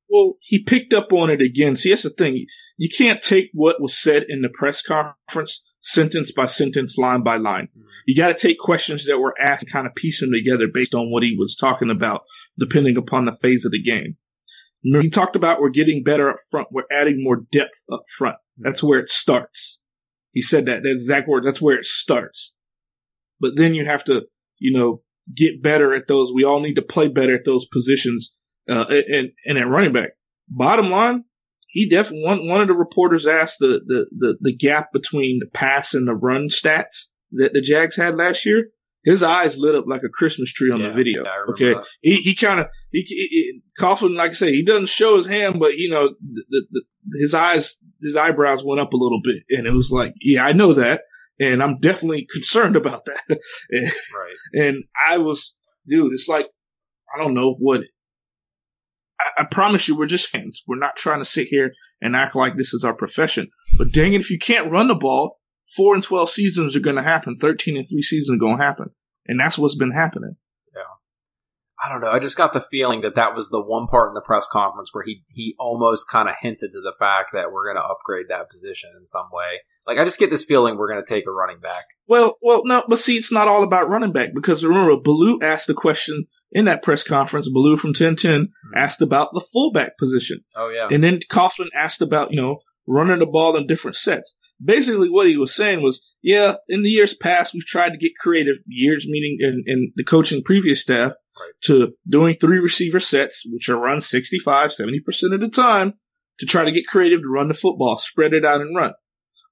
Well, 0.10 0.36
he 0.42 0.64
picked 0.64 0.94
up 0.94 1.12
on 1.12 1.30
it 1.30 1.42
again. 1.42 1.76
See, 1.76 1.90
that's 1.90 2.04
the 2.04 2.10
thing. 2.10 2.46
You 2.78 2.90
can't 2.96 3.22
take 3.22 3.50
what 3.54 3.82
was 3.82 3.98
said 3.98 4.26
in 4.30 4.42
the 4.42 4.50
press 4.50 4.82
conference 4.82 5.64
sentence 5.82 6.32
by 6.32 6.48
sentence, 6.48 6.98
line 6.98 7.24
by 7.24 7.38
line. 7.38 7.66
Mm-hmm. 7.66 7.88
You 8.06 8.16
got 8.16 8.28
to 8.30 8.48
take 8.48 8.58
questions 8.58 9.06
that 9.06 9.20
were 9.20 9.36
asked, 9.40 9.70
kind 9.72 9.88
of 9.88 9.96
piece 9.96 10.22
them 10.22 10.32
together 10.32 10.68
based 10.72 10.94
on 10.94 11.12
what 11.12 11.24
he 11.24 11.36
was 11.38 11.56
talking 11.56 11.90
about, 11.90 12.22
depending 12.58 12.98
upon 12.98 13.26
the 13.26 13.38
phase 13.42 13.66
of 13.66 13.72
the 13.72 13.82
game. 13.82 14.16
Remember, 14.84 15.04
he 15.04 15.10
talked 15.10 15.36
about 15.36 15.60
we're 15.60 15.70
getting 15.70 16.04
better 16.04 16.30
up 16.30 16.40
front. 16.50 16.68
We're 16.72 16.84
adding 16.92 17.24
more 17.24 17.44
depth 17.52 17.82
up 17.92 18.04
front. 18.18 18.38
That's 18.58 18.84
where 18.84 19.00
it 19.00 19.10
starts. 19.10 19.80
He 20.38 20.44
said 20.44 20.68
that, 20.68 20.84
that 20.84 20.92
exact 20.92 21.28
word. 21.28 21.44
That's 21.44 21.60
where 21.60 21.80
it 21.80 21.86
starts. 21.88 22.54
But 23.40 23.54
then 23.56 23.74
you 23.74 23.86
have 23.86 24.04
to, 24.04 24.22
you 24.60 24.78
know, 24.78 25.02
get 25.36 25.64
better 25.64 25.96
at 25.96 26.08
those. 26.08 26.32
We 26.32 26.44
all 26.44 26.60
need 26.60 26.76
to 26.76 26.84
play 26.84 27.08
better 27.08 27.34
at 27.34 27.42
those 27.44 27.66
positions. 27.66 28.32
Uh, 28.70 28.86
and, 29.12 29.32
and 29.48 29.58
at 29.58 29.68
running 29.68 29.94
back, 29.94 30.12
bottom 30.48 30.92
line, 30.92 31.24
he 31.66 31.90
definitely 31.90 32.24
one 32.24 32.48
one 32.48 32.62
of 32.62 32.68
the 32.68 32.76
reporters 32.76 33.26
asked 33.26 33.58
the, 33.60 33.82
the 33.88 34.06
the 34.16 34.38
the 34.42 34.56
gap 34.56 34.94
between 34.94 35.40
the 35.40 35.48
pass 35.48 35.96
and 35.96 36.08
the 36.08 36.14
run 36.14 36.50
stats 36.50 37.08
that 37.32 37.54
the 37.54 37.62
Jags 37.62 37.96
had 37.96 38.16
last 38.16 38.46
year. 38.46 38.68
His 39.06 39.24
eyes 39.24 39.58
lit 39.58 39.74
up 39.74 39.86
like 39.88 40.04
a 40.04 40.10
Christmas 40.10 40.52
tree 40.52 40.70
on 40.70 40.82
yeah, 40.82 40.90
the 40.90 40.94
video. 40.94 41.24
Okay, 41.50 41.74
that. 41.74 41.84
he 42.02 42.18
he 42.18 42.36
kind 42.36 42.60
of 42.60 42.68
he, 42.92 43.02
he, 43.08 43.62
Coughlin, 43.80 44.16
like 44.16 44.32
I 44.32 44.34
say, 44.34 44.52
he 44.52 44.64
doesn't 44.64 44.90
show 44.90 45.18
his 45.18 45.26
hand, 45.26 45.60
but 45.60 45.78
you 45.78 45.90
know, 45.90 46.10
the, 46.22 46.68
the, 46.70 46.84
his 47.20 47.34
eyes 47.34 47.76
his 48.02 48.16
eyebrows 48.16 48.64
went 48.64 48.80
up 48.80 48.94
a 48.94 48.98
little 48.98 49.22
bit, 49.24 49.44
and 49.50 49.68
it 49.68 49.74
was 49.74 49.92
like, 49.92 50.14
yeah, 50.22 50.46
I 50.46 50.54
know 50.54 50.74
that, 50.74 51.02
and 51.40 51.62
I'm 51.62 51.80
definitely 51.80 52.28
concerned 52.32 52.76
about 52.76 53.06
that. 53.06 53.22
and, 53.70 53.92
right. 54.16 54.66
And 54.66 54.84
I 55.08 55.18
was, 55.18 55.54
dude, 55.88 56.14
it's 56.14 56.28
like 56.28 56.48
I 57.14 57.18
don't 57.18 57.34
know 57.34 57.56
what 57.60 57.82
I, 59.20 59.42
I 59.42 59.44
promise 59.46 59.88
you, 59.88 59.96
we're 59.96 60.08
just 60.08 60.28
fans. 60.28 60.64
We're 60.68 60.78
not 60.78 60.96
trying 60.96 61.20
to 61.20 61.26
sit 61.26 61.48
here 61.48 61.74
and 62.02 62.16
act 62.16 62.36
like 62.36 62.56
this 62.56 62.74
is 62.74 62.84
our 62.84 62.94
profession. 62.94 63.50
But 63.78 63.92
dang 63.92 64.14
it, 64.14 64.22
if 64.22 64.30
you 64.30 64.40
can't 64.40 64.72
run 64.72 64.88
the 64.88 64.96
ball, 64.96 65.40
four 65.76 65.96
and 65.96 66.04
12 66.04 66.30
seasons 66.30 66.76
are 66.76 66.82
going 66.82 66.96
to 66.96 67.02
happen. 67.02 67.36
13 67.38 67.78
and 67.78 67.88
three 67.88 68.04
seasons 68.04 68.36
are 68.36 68.40
going 68.40 68.58
to 68.58 68.64
happen. 68.64 68.90
And 69.28 69.40
that's 69.40 69.58
what's 69.58 69.76
been 69.76 69.92
happening. 69.92 70.36
I 71.88 71.90
don't 71.90 72.02
know. 72.02 72.12
I 72.12 72.20
just 72.20 72.36
got 72.36 72.52
the 72.52 72.60
feeling 72.60 73.02
that 73.02 73.16
that 73.16 73.34
was 73.34 73.50
the 73.50 73.62
one 73.62 73.88
part 73.88 74.10
in 74.10 74.14
the 74.14 74.22
press 74.22 74.46
conference 74.52 74.90
where 74.94 75.06
he, 75.06 75.24
he 75.30 75.56
almost 75.58 76.10
kind 76.10 76.28
of 76.28 76.36
hinted 76.42 76.74
to 76.74 76.82
the 76.82 76.92
fact 77.00 77.32
that 77.34 77.54
we're 77.54 77.64
going 77.64 77.82
to 77.82 77.90
upgrade 77.90 78.26
that 78.28 78.50
position 78.50 78.90
in 79.00 79.08
some 79.08 79.28
way. 79.32 79.62
Like, 79.86 79.98
I 79.98 80.04
just 80.04 80.20
get 80.20 80.30
this 80.30 80.44
feeling 80.44 80.78
we're 80.78 80.92
going 80.92 81.04
to 81.04 81.14
take 81.14 81.26
a 81.26 81.32
running 81.32 81.62
back. 81.62 81.86
Well, 82.06 82.38
well, 82.42 82.64
no, 82.66 82.84
but 82.90 83.00
see, 83.00 83.16
it's 83.16 83.32
not 83.32 83.48
all 83.48 83.64
about 83.64 83.90
running 83.90 84.12
back 84.12 84.32
because 84.36 84.66
remember, 84.66 84.98
Baloo 85.02 85.40
asked 85.42 85.68
the 85.68 85.74
question 85.74 86.28
in 86.52 86.66
that 86.66 86.84
press 86.84 87.04
conference, 87.06 87.48
Baloo 87.50 87.78
from 87.78 87.90
1010 87.90 88.42
mm-hmm. 88.42 88.74
asked 88.76 89.02
about 89.02 89.30
the 89.34 89.46
fullback 89.54 89.98
position. 89.98 90.44
Oh, 90.58 90.68
yeah. 90.68 90.90
And 90.92 91.02
then 91.02 91.20
Coughlin 91.32 91.70
asked 91.74 92.02
about, 92.02 92.32
you 92.32 92.42
know, 92.42 92.60
running 92.86 93.20
the 93.20 93.26
ball 93.26 93.56
in 93.56 93.66
different 93.66 93.96
sets. 93.96 94.36
Basically, 94.64 95.10
what 95.10 95.28
he 95.28 95.38
was 95.38 95.56
saying 95.56 95.82
was, 95.82 96.02
yeah, 96.22 96.56
in 96.68 96.84
the 96.84 96.90
years 96.90 97.14
past, 97.14 97.54
we've 97.54 97.66
tried 97.66 97.92
to 97.92 97.98
get 97.98 98.18
creative, 98.20 98.56
years 98.66 99.06
meaning 99.08 99.38
in, 99.40 99.64
in 99.68 99.94
the 99.96 100.04
coaching 100.04 100.44
previous 100.44 100.82
staff, 100.82 101.14
right. 101.40 101.54
to 101.64 101.94
doing 102.08 102.36
three 102.40 102.60
receiver 102.60 103.00
sets, 103.00 103.44
which 103.48 103.70
are 103.70 103.80
run 103.80 104.02
65, 104.02 104.72
70% 104.72 105.34
of 105.34 105.42
the 105.42 105.50
time, 105.50 105.94
to 106.40 106.46
try 106.46 106.66
to 106.66 106.72
get 106.72 106.88
creative 106.88 107.22
to 107.22 107.30
run 107.30 107.48
the 107.48 107.54
football, 107.54 107.98
spread 107.98 108.34
it 108.34 108.46
out 108.46 108.62
and 108.62 108.76
run. 108.76 108.94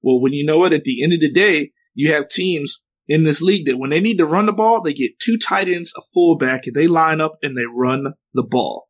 Well, 0.01 0.21
when 0.21 0.33
you 0.33 0.45
know 0.45 0.65
it, 0.65 0.73
at 0.73 0.83
the 0.83 1.03
end 1.03 1.13
of 1.13 1.19
the 1.19 1.31
day, 1.31 1.71
you 1.93 2.13
have 2.13 2.29
teams 2.29 2.81
in 3.07 3.23
this 3.23 3.41
league 3.41 3.67
that 3.67 3.77
when 3.77 3.89
they 3.89 3.99
need 3.99 4.17
to 4.17 4.25
run 4.25 4.45
the 4.45 4.53
ball, 4.53 4.81
they 4.81 4.93
get 4.93 5.19
two 5.19 5.37
tight 5.37 5.67
ends, 5.67 5.93
a 5.97 6.01
fullback, 6.13 6.63
and 6.65 6.75
they 6.75 6.87
line 6.87 7.21
up 7.21 7.37
and 7.41 7.57
they 7.57 7.65
run 7.65 8.13
the 8.33 8.43
ball. 8.43 8.87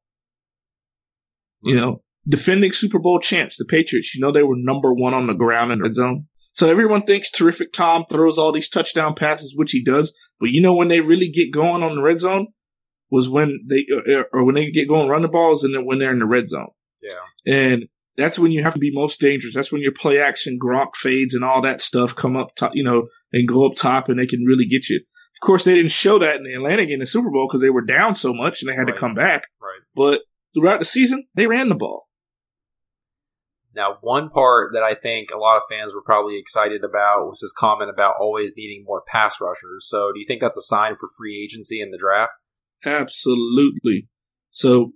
You 1.61 1.75
know, 1.75 2.03
defending 2.27 2.73
Super 2.73 2.99
Bowl 2.99 3.19
champs, 3.19 3.57
the 3.57 3.65
Patriots, 3.65 4.13
you 4.13 4.21
know, 4.21 4.31
they 4.31 4.43
were 4.43 4.55
number 4.57 4.93
one 4.93 5.13
on 5.13 5.27
the 5.27 5.33
ground 5.33 5.71
in 5.71 5.79
the 5.79 5.83
red 5.83 5.95
zone. 5.95 6.27
So 6.53 6.69
everyone 6.69 7.03
thinks 7.03 7.29
terrific 7.29 7.73
Tom 7.73 8.05
throws 8.09 8.37
all 8.37 8.51
these 8.51 8.69
touchdown 8.69 9.15
passes, 9.15 9.53
which 9.55 9.71
he 9.71 9.83
does. 9.83 10.13
But 10.39 10.49
you 10.49 10.61
know, 10.61 10.73
when 10.73 10.87
they 10.87 11.01
really 11.01 11.29
get 11.29 11.51
going 11.51 11.83
on 11.83 11.95
the 11.95 12.01
red 12.01 12.19
zone 12.19 12.47
was 13.09 13.29
when 13.29 13.65
they, 13.69 13.85
or 14.33 14.43
when 14.43 14.55
they 14.55 14.71
get 14.71 14.87
going 14.87 15.09
run 15.09 15.21
the 15.21 15.27
balls 15.27 15.63
and 15.63 15.73
then 15.73 15.85
when 15.85 15.99
they're 15.99 16.11
in 16.11 16.19
the 16.19 16.27
red 16.27 16.49
zone. 16.49 16.69
Yeah. 17.01 17.53
And 17.53 17.85
that's 18.17 18.39
when 18.39 18.51
you 18.51 18.63
have 18.63 18.73
to 18.73 18.79
be 18.79 18.91
most 18.93 19.19
dangerous. 19.19 19.53
That's 19.53 19.71
when 19.71 19.81
your 19.81 19.91
play 19.91 20.19
action, 20.19 20.59
Gronk 20.61 20.95
fades 20.95 21.35
and 21.35 21.43
all 21.43 21.61
that 21.61 21.81
stuff 21.81 22.15
come 22.15 22.35
up 22.35 22.55
top, 22.55 22.71
you 22.73 22.83
know, 22.83 23.07
and 23.33 23.47
go 23.47 23.65
up 23.65 23.75
top 23.75 24.09
and 24.09 24.17
they 24.17 24.27
can 24.27 24.43
really 24.45 24.65
get 24.65 24.89
you. 24.89 24.97
Of 24.97 25.45
course, 25.45 25.65
they 25.65 25.75
didn't 25.75 25.91
show 25.91 26.19
that 26.19 26.37
in 26.37 26.43
the 26.43 26.53
Atlanta 26.53 26.85
game 26.85 26.95
in 26.95 26.99
the 27.01 27.05
Super 27.05 27.29
Bowl 27.29 27.47
because 27.47 27.61
they 27.61 27.69
were 27.69 27.83
down 27.83 28.15
so 28.15 28.33
much 28.33 28.61
and 28.61 28.69
they 28.69 28.75
had 28.75 28.87
right. 28.87 28.93
to 28.93 28.99
come 28.99 29.13
back. 29.13 29.47
Right. 29.61 29.81
But 29.93 30.21
throughout 30.53 30.79
the 30.79 30.85
season, 30.85 31.27
they 31.35 31.47
ran 31.47 31.69
the 31.69 31.75
ball. 31.75 32.07
Now, 33.75 33.97
one 33.99 34.29
part 34.29 34.71
that 34.73 34.83
I 34.83 34.95
think 34.95 35.31
a 35.31 35.37
lot 35.37 35.57
of 35.57 35.63
fans 35.69 35.93
were 35.93 36.01
probably 36.01 36.39
excited 36.39 36.85
about 36.85 37.27
was 37.27 37.41
his 37.41 37.53
comment 37.55 37.89
about 37.89 38.15
always 38.21 38.53
needing 38.55 38.85
more 38.87 39.03
pass 39.05 39.41
rushers. 39.41 39.89
So, 39.89 40.13
do 40.13 40.19
you 40.19 40.25
think 40.25 40.39
that's 40.39 40.57
a 40.57 40.61
sign 40.61 40.95
for 40.95 41.09
free 41.17 41.43
agency 41.43 41.81
in 41.81 41.91
the 41.91 41.97
draft? 41.97 42.31
Absolutely. 42.85 44.07
So, 44.51 44.91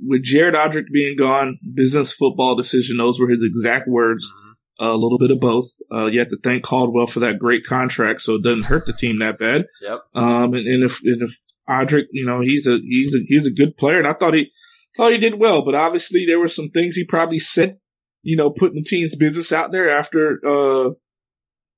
with 0.00 0.22
Jared 0.22 0.54
Odrick 0.54 0.86
being 0.92 1.16
gone, 1.16 1.58
business 1.74 2.12
football 2.12 2.54
decision, 2.54 2.96
those 2.96 3.18
were 3.18 3.28
his 3.28 3.42
exact 3.42 3.88
words. 3.88 4.26
Mm-hmm. 4.26 4.44
Uh, 4.80 4.94
a 4.94 4.96
little 4.96 5.18
bit 5.18 5.32
of 5.32 5.40
both. 5.40 5.68
Uh, 5.92 6.06
you 6.06 6.20
have 6.20 6.28
to 6.28 6.38
thank 6.44 6.62
Caldwell 6.62 7.08
for 7.08 7.18
that 7.20 7.40
great 7.40 7.66
contract, 7.66 8.22
so 8.22 8.36
it 8.36 8.44
doesn't 8.44 8.66
hurt 8.66 8.86
the 8.86 8.92
team 8.92 9.18
that 9.18 9.38
bad. 9.38 9.66
Yep. 9.82 9.98
Um, 10.14 10.54
and, 10.54 10.68
and 10.68 10.84
if 10.84 11.00
and 11.02 11.22
if 11.22 11.36
Odrick, 11.68 12.06
you 12.12 12.24
know, 12.24 12.40
he's 12.40 12.68
a 12.68 12.78
he's 12.78 13.12
a 13.12 13.18
he's 13.26 13.44
a 13.44 13.50
good 13.50 13.76
player, 13.76 13.98
and 13.98 14.06
I 14.06 14.12
thought 14.12 14.34
he 14.34 14.52
thought 14.96 15.12
he 15.12 15.18
did 15.18 15.38
well, 15.38 15.64
but 15.64 15.74
obviously 15.74 16.26
there 16.26 16.38
were 16.38 16.48
some 16.48 16.70
things 16.70 16.94
he 16.94 17.04
probably 17.04 17.40
said, 17.40 17.78
you 18.22 18.36
know, 18.36 18.50
putting 18.50 18.76
the 18.76 18.84
team's 18.84 19.16
business 19.16 19.50
out 19.50 19.72
there 19.72 19.90
after 19.90 20.40
uh 20.46 20.90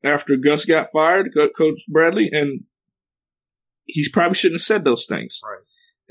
after 0.02 0.36
Gus 0.36 0.64
got 0.64 0.90
fired, 0.92 1.34
Coach 1.34 1.80
Bradley, 1.88 2.30
and 2.32 2.64
he 3.84 4.06
probably 4.12 4.34
shouldn't 4.34 4.60
have 4.60 4.66
said 4.66 4.84
those 4.84 5.06
things. 5.06 5.40
Right. 5.44 5.60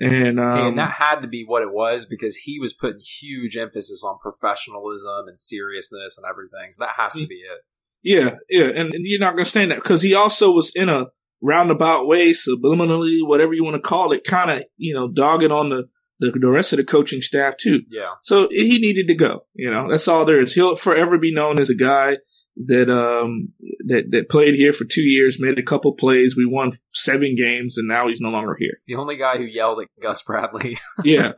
And, 0.01 0.39
um, 0.39 0.67
and 0.67 0.77
that 0.77 0.91
had 0.91 1.21
to 1.21 1.27
be 1.27 1.43
what 1.45 1.61
it 1.61 1.73
was 1.73 2.05
because 2.05 2.37
he 2.37 2.59
was 2.59 2.73
putting 2.73 3.01
huge 3.01 3.57
emphasis 3.57 4.01
on 4.05 4.17
professionalism 4.21 5.27
and 5.27 5.37
seriousness 5.37 6.17
and 6.17 6.25
everything. 6.29 6.71
So 6.71 6.85
that 6.85 6.93
has 6.95 7.13
to 7.13 7.27
be 7.27 7.35
it. 7.35 7.59
Yeah, 8.01 8.35
yeah, 8.49 8.67
and, 8.67 8.93
and 8.93 9.03
you're 9.05 9.19
not 9.19 9.33
going 9.33 9.43
to 9.43 9.49
stand 9.49 9.71
that 9.71 9.83
because 9.83 10.01
he 10.01 10.15
also 10.15 10.51
was 10.51 10.71
in 10.73 10.87
a 10.87 11.07
roundabout 11.41 12.07
way, 12.07 12.31
subliminally, 12.31 13.19
whatever 13.21 13.53
you 13.53 13.65
want 13.65 13.75
to 13.75 13.87
call 13.87 14.13
it, 14.13 14.23
kind 14.23 14.49
of 14.49 14.63
you 14.77 14.93
know 14.93 15.09
dogging 15.09 15.51
on 15.51 15.69
the, 15.69 15.89
the, 16.21 16.31
the 16.31 16.49
rest 16.49 16.71
of 16.71 16.77
the 16.77 16.85
coaching 16.85 17.21
staff 17.21 17.57
too. 17.57 17.81
Yeah. 17.89 18.13
So 18.23 18.47
he 18.49 18.79
needed 18.79 19.09
to 19.09 19.15
go. 19.15 19.45
You 19.53 19.69
know, 19.69 19.89
that's 19.89 20.07
all 20.07 20.23
there 20.23 20.41
is. 20.41 20.53
He'll 20.53 20.77
forever 20.77 21.17
be 21.17 21.33
known 21.33 21.59
as 21.59 21.69
a 21.69 21.75
guy 21.75 22.19
that 22.57 22.89
um 22.89 23.49
that 23.87 24.11
that 24.11 24.29
played 24.29 24.55
here 24.55 24.73
for 24.73 24.85
two 24.85 25.01
years, 25.01 25.39
made 25.39 25.57
a 25.57 25.63
couple 25.63 25.93
plays. 25.93 26.35
We 26.35 26.45
won 26.45 26.73
seven 26.93 27.35
games, 27.35 27.77
and 27.77 27.87
now 27.87 28.07
he's 28.07 28.19
no 28.19 28.29
longer 28.29 28.55
here. 28.59 28.77
The 28.87 28.95
only 28.95 29.17
guy 29.17 29.37
who 29.37 29.45
yelled 29.45 29.81
at 29.81 29.87
Gus 30.01 30.21
Bradley. 30.23 30.77
yeah, 31.03 31.33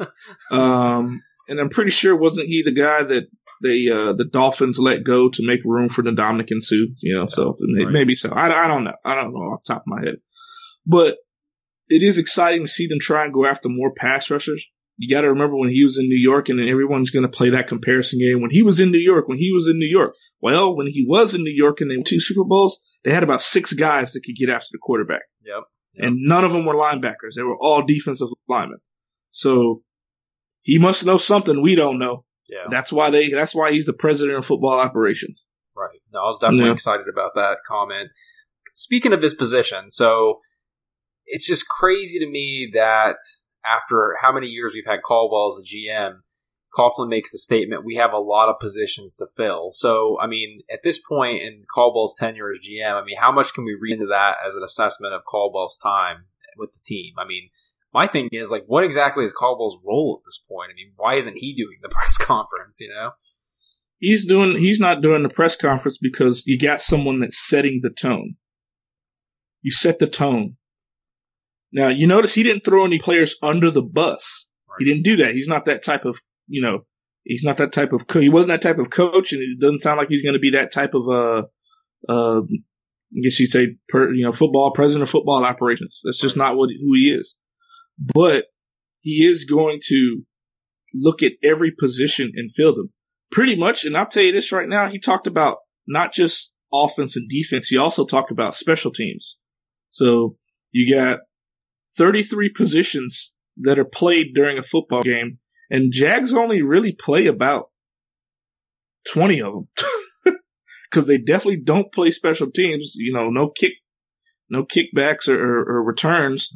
um, 0.50 1.22
and 1.48 1.60
I'm 1.60 1.70
pretty 1.70 1.92
sure 1.92 2.16
wasn't 2.16 2.48
he 2.48 2.64
the 2.64 2.74
guy 2.74 3.04
that 3.04 3.28
they 3.62 3.88
uh, 3.90 4.14
the 4.14 4.26
Dolphins 4.26 4.80
let 4.80 5.04
go 5.04 5.30
to 5.30 5.46
make 5.46 5.62
room 5.64 5.90
for 5.90 6.02
the 6.02 6.12
Ndamukong 6.12 6.62
Suh? 6.62 6.76
You 7.02 7.16
know, 7.16 7.24
yeah, 7.24 7.36
so 7.36 7.58
right. 7.78 7.90
maybe 7.90 8.16
so. 8.16 8.30
I, 8.30 8.66
I 8.66 8.68
don't 8.68 8.84
know. 8.84 8.96
I 9.06 9.16
don't 9.16 9.34
know 9.34 9.40
off 9.40 9.64
the 9.66 9.74
top 9.74 9.84
of 9.84 9.88
my 9.88 10.02
head, 10.02 10.16
but 10.86 11.18
it 11.90 12.04
is 12.04 12.18
exciting 12.18 12.64
to 12.64 12.72
see 12.72 12.88
them 12.88 13.00
try 13.00 13.26
and 13.26 13.34
go 13.34 13.46
after 13.46 13.70
more 13.70 13.94
pass 13.94 14.30
rushers. 14.32 14.66
You 14.98 15.14
got 15.14 15.22
to 15.22 15.30
remember 15.30 15.56
when 15.56 15.70
he 15.70 15.84
was 15.84 15.98
in 15.98 16.08
New 16.08 16.20
York, 16.20 16.50
and 16.50 16.60
everyone's 16.60 17.12
going 17.12 17.24
to 17.24 17.30
play 17.30 17.50
that 17.52 17.68
comparison 17.68 18.20
game. 18.20 18.42
When 18.42 18.52
he 18.52 18.62
was 18.62 18.80
in 18.80 18.92
New 18.92 19.00
York, 19.00 19.28
when 19.28 19.40
he 19.40 19.52
was 19.52 19.68
in 19.68 19.78
New 19.78 19.88
York, 19.90 20.16
well, 20.42 20.76
when 20.76 20.88
he 20.88 21.06
was 21.08 21.36
in 21.36 21.44
New 21.44 21.54
York 21.54 21.82
and 21.82 21.90
they 21.90 21.98
won 21.98 22.04
two 22.04 22.20
Super 22.20 22.44
Bowls, 22.44 22.82
they 23.04 23.12
had 23.12 23.24
about 23.24 23.42
six 23.42 23.74
guys 23.74 24.14
that 24.14 24.22
could 24.24 24.36
get 24.36 24.50
after 24.50 24.68
the 24.72 24.80
quarterback. 24.80 25.24
Yep. 25.44 25.64
yep. 25.96 26.08
And 26.08 26.18
none 26.22 26.44
of 26.44 26.52
them 26.52 26.66
were 26.66 26.76
linebackers. 26.76 27.36
They 27.36 27.44
were 27.44 27.58
all 27.60 27.84
defensive 27.84 28.28
linemen. 28.48 28.80
So 29.32 29.84
he 30.62 30.78
must 30.78 31.06
know 31.06 31.18
something 31.18 31.62
we 31.62 31.76
don't 31.76 32.00
know. 32.00 32.26
Yeah. 32.50 32.66
That's 32.70 32.92
why 32.92 33.10
they. 33.10 33.30
That's 33.30 33.56
why 33.56 33.72
he's 33.72 33.86
the 33.86 33.94
president 33.94 34.38
of 34.38 34.46
football 34.46 34.80
operations. 34.80 35.42
Right. 35.76 36.00
No, 36.14 36.20
I 36.20 36.24
was 36.28 36.40
definitely 36.40 36.66
Yeah. 36.66 36.74
excited 36.74 37.06
about 37.12 37.32
that 37.36 37.58
comment. 37.68 38.10
Speaking 38.74 39.14
of 39.14 39.22
his 39.22 39.34
position, 39.34 39.90
so 39.90 40.40
it's 41.26 41.48
just 41.48 41.66
crazy 41.68 42.20
to 42.20 42.28
me 42.30 42.72
that 42.74 43.16
after 43.66 44.16
how 44.22 44.34
many 44.34 44.48
years 44.48 44.74
we've 44.74 44.86
had 44.86 45.00
Caldwell 45.06 45.48
as 45.54 45.60
a 45.62 45.66
GM, 45.66 46.20
Coughlin 46.78 47.10
makes 47.10 47.32
the 47.32 47.38
statement, 47.38 47.86
we 47.86 47.96
have 47.96 48.14
a 48.14 48.18
lot 48.18 48.50
of 48.50 48.60
positions 48.60 49.16
to 49.18 49.28
fill. 49.36 49.72
So, 49.72 50.18
I 50.22 50.28
mean, 50.28 50.62
at 50.72 50.80
this 50.84 51.00
point 51.00 51.42
in 51.42 51.64
Caldwell's 51.74 52.16
tenure 52.18 52.52
as 52.52 52.60
GM, 52.60 52.94
I 52.94 53.04
mean, 53.04 53.18
how 53.20 53.32
much 53.32 53.54
can 53.54 53.66
we 53.66 53.78
read 53.80 53.94
into 53.94 54.08
that 54.08 54.36
as 54.46 54.56
an 54.56 54.64
assessment 54.64 55.14
of 55.14 55.26
Caldwell's 55.26 55.78
time 55.78 56.26
with 56.58 56.72
the 56.74 56.80
team? 56.82 57.14
I 57.18 57.28
mean, 57.28 57.50
my 57.94 58.08
thing 58.08 58.30
is, 58.32 58.52
like, 58.52 58.64
what 58.68 58.86
exactly 58.86 59.26
is 59.26 59.34
Caldwell's 59.34 59.78
role 59.86 60.22
at 60.22 60.26
this 60.26 60.38
point? 60.50 60.72
I 60.72 60.76
mean, 60.76 60.94
why 60.96 61.16
isn't 61.16 61.38
he 61.38 61.54
doing 61.54 61.80
the 61.82 61.90
press 61.92 62.18
conference, 62.18 62.80
you 62.80 62.90
know? 62.90 63.12
He's 64.02 64.26
doing. 64.26 64.58
He's 64.58 64.80
not 64.80 65.02
doing 65.02 65.22
the 65.22 65.30
press 65.30 65.56
conference 65.56 66.00
because 66.02 66.42
you 66.48 66.58
got 66.58 66.82
someone 66.82 67.20
that's 67.20 67.38
setting 67.38 67.82
the 67.84 67.92
tone. 67.92 68.36
You 69.62 69.72
set 69.72 70.00
the 70.00 70.08
tone. 70.08 70.58
Now 71.72 71.90
you 71.90 72.08
notice 72.08 72.34
he 72.34 72.42
didn't 72.42 72.66
throw 72.66 72.84
any 72.84 72.98
players 72.98 73.38
under 73.44 73.70
the 73.70 73.84
bus. 73.84 74.48
He 74.80 74.86
didn't 74.86 75.04
do 75.04 75.18
that. 75.18 75.36
He's 75.36 75.48
not 75.48 75.66
that 75.66 75.84
type 75.84 76.06
of. 76.06 76.20
You 76.52 76.62
know, 76.62 76.86
he's 77.24 77.44
not 77.44 77.58
that 77.58 77.72
type 77.72 77.94
of. 77.94 78.08
Co- 78.08 78.20
he 78.20 78.30
wasn't 78.30 78.50
that 78.50 78.62
type 78.62 78.78
of 78.78 78.90
coach, 78.90 79.34
and 79.34 79.42
it 79.42 79.60
doesn't 79.60 79.80
sound 79.80 79.98
like 79.98 80.10
he's 80.10 80.24
going 80.24 80.34
to 80.34 80.40
be 80.40 80.52
that 80.52 80.72
type 80.72 80.94
of. 80.94 81.08
Uh, 81.08 81.44
uh, 82.10 82.42
I 82.42 83.20
guess 83.24 83.40
you'd 83.40 83.52
say, 83.52 83.76
per, 83.90 84.14
you 84.14 84.24
know, 84.24 84.32
football 84.32 84.72
president 84.72 85.04
of 85.04 85.10
football 85.10 85.44
operations. 85.44 86.02
That's 86.04 86.20
just 86.20 86.38
not 86.38 86.56
what 86.56 86.70
who 86.70 86.94
he 86.96 87.12
is. 87.14 87.36
But 88.14 88.46
he 89.02 89.26
is 89.26 89.46
going 89.46 89.82
to 89.88 90.22
look 90.94 91.24
at 91.24 91.34
every 91.44 91.72
position 91.80 92.32
and 92.36 92.52
fill 92.56 92.76
them 92.76 92.90
pretty 93.32 93.56
much. 93.56 93.86
And 93.86 93.98
I'll 93.98 94.06
tell 94.06 94.24
you 94.24 94.32
this 94.32 94.52
right 94.52 94.68
now. 94.68 94.88
He 94.88 95.00
talked 95.00 95.28
about 95.28 95.58
not 95.88 96.14
just 96.14 96.52
offense 96.74 97.16
and 97.16 97.30
defense. 97.30 97.68
He 97.68 97.78
also 97.78 98.06
talked 98.06 98.32
about 98.32 98.56
special 98.56 98.92
teams. 98.92 99.38
So 99.92 100.34
you 100.72 100.96
got 100.96 101.20
33 101.98 102.50
positions 102.50 103.32
that 103.58 103.80
are 103.80 103.86
played 103.86 104.34
during 104.34 104.58
a 104.58 104.64
football 104.64 105.04
game 105.04 105.40
and 105.72 105.94
Jags 105.94 106.34
only 106.34 106.62
really 106.62 106.92
play 106.92 107.28
about 107.28 107.70
20 109.14 109.42
of 109.42 109.54
them 109.54 110.36
because 110.90 111.08
they 111.08 111.18
definitely 111.18 111.62
don't 111.64 111.94
play 111.94 112.12
special 112.12 112.52
teams. 112.52 112.92
You 112.96 113.14
know, 113.14 113.30
no 113.30 113.50
kick, 113.50 113.72
no 114.50 114.66
kickbacks 114.66 115.30
or, 115.30 115.40
or, 115.42 115.78
or 115.78 115.84
returns, 115.84 116.50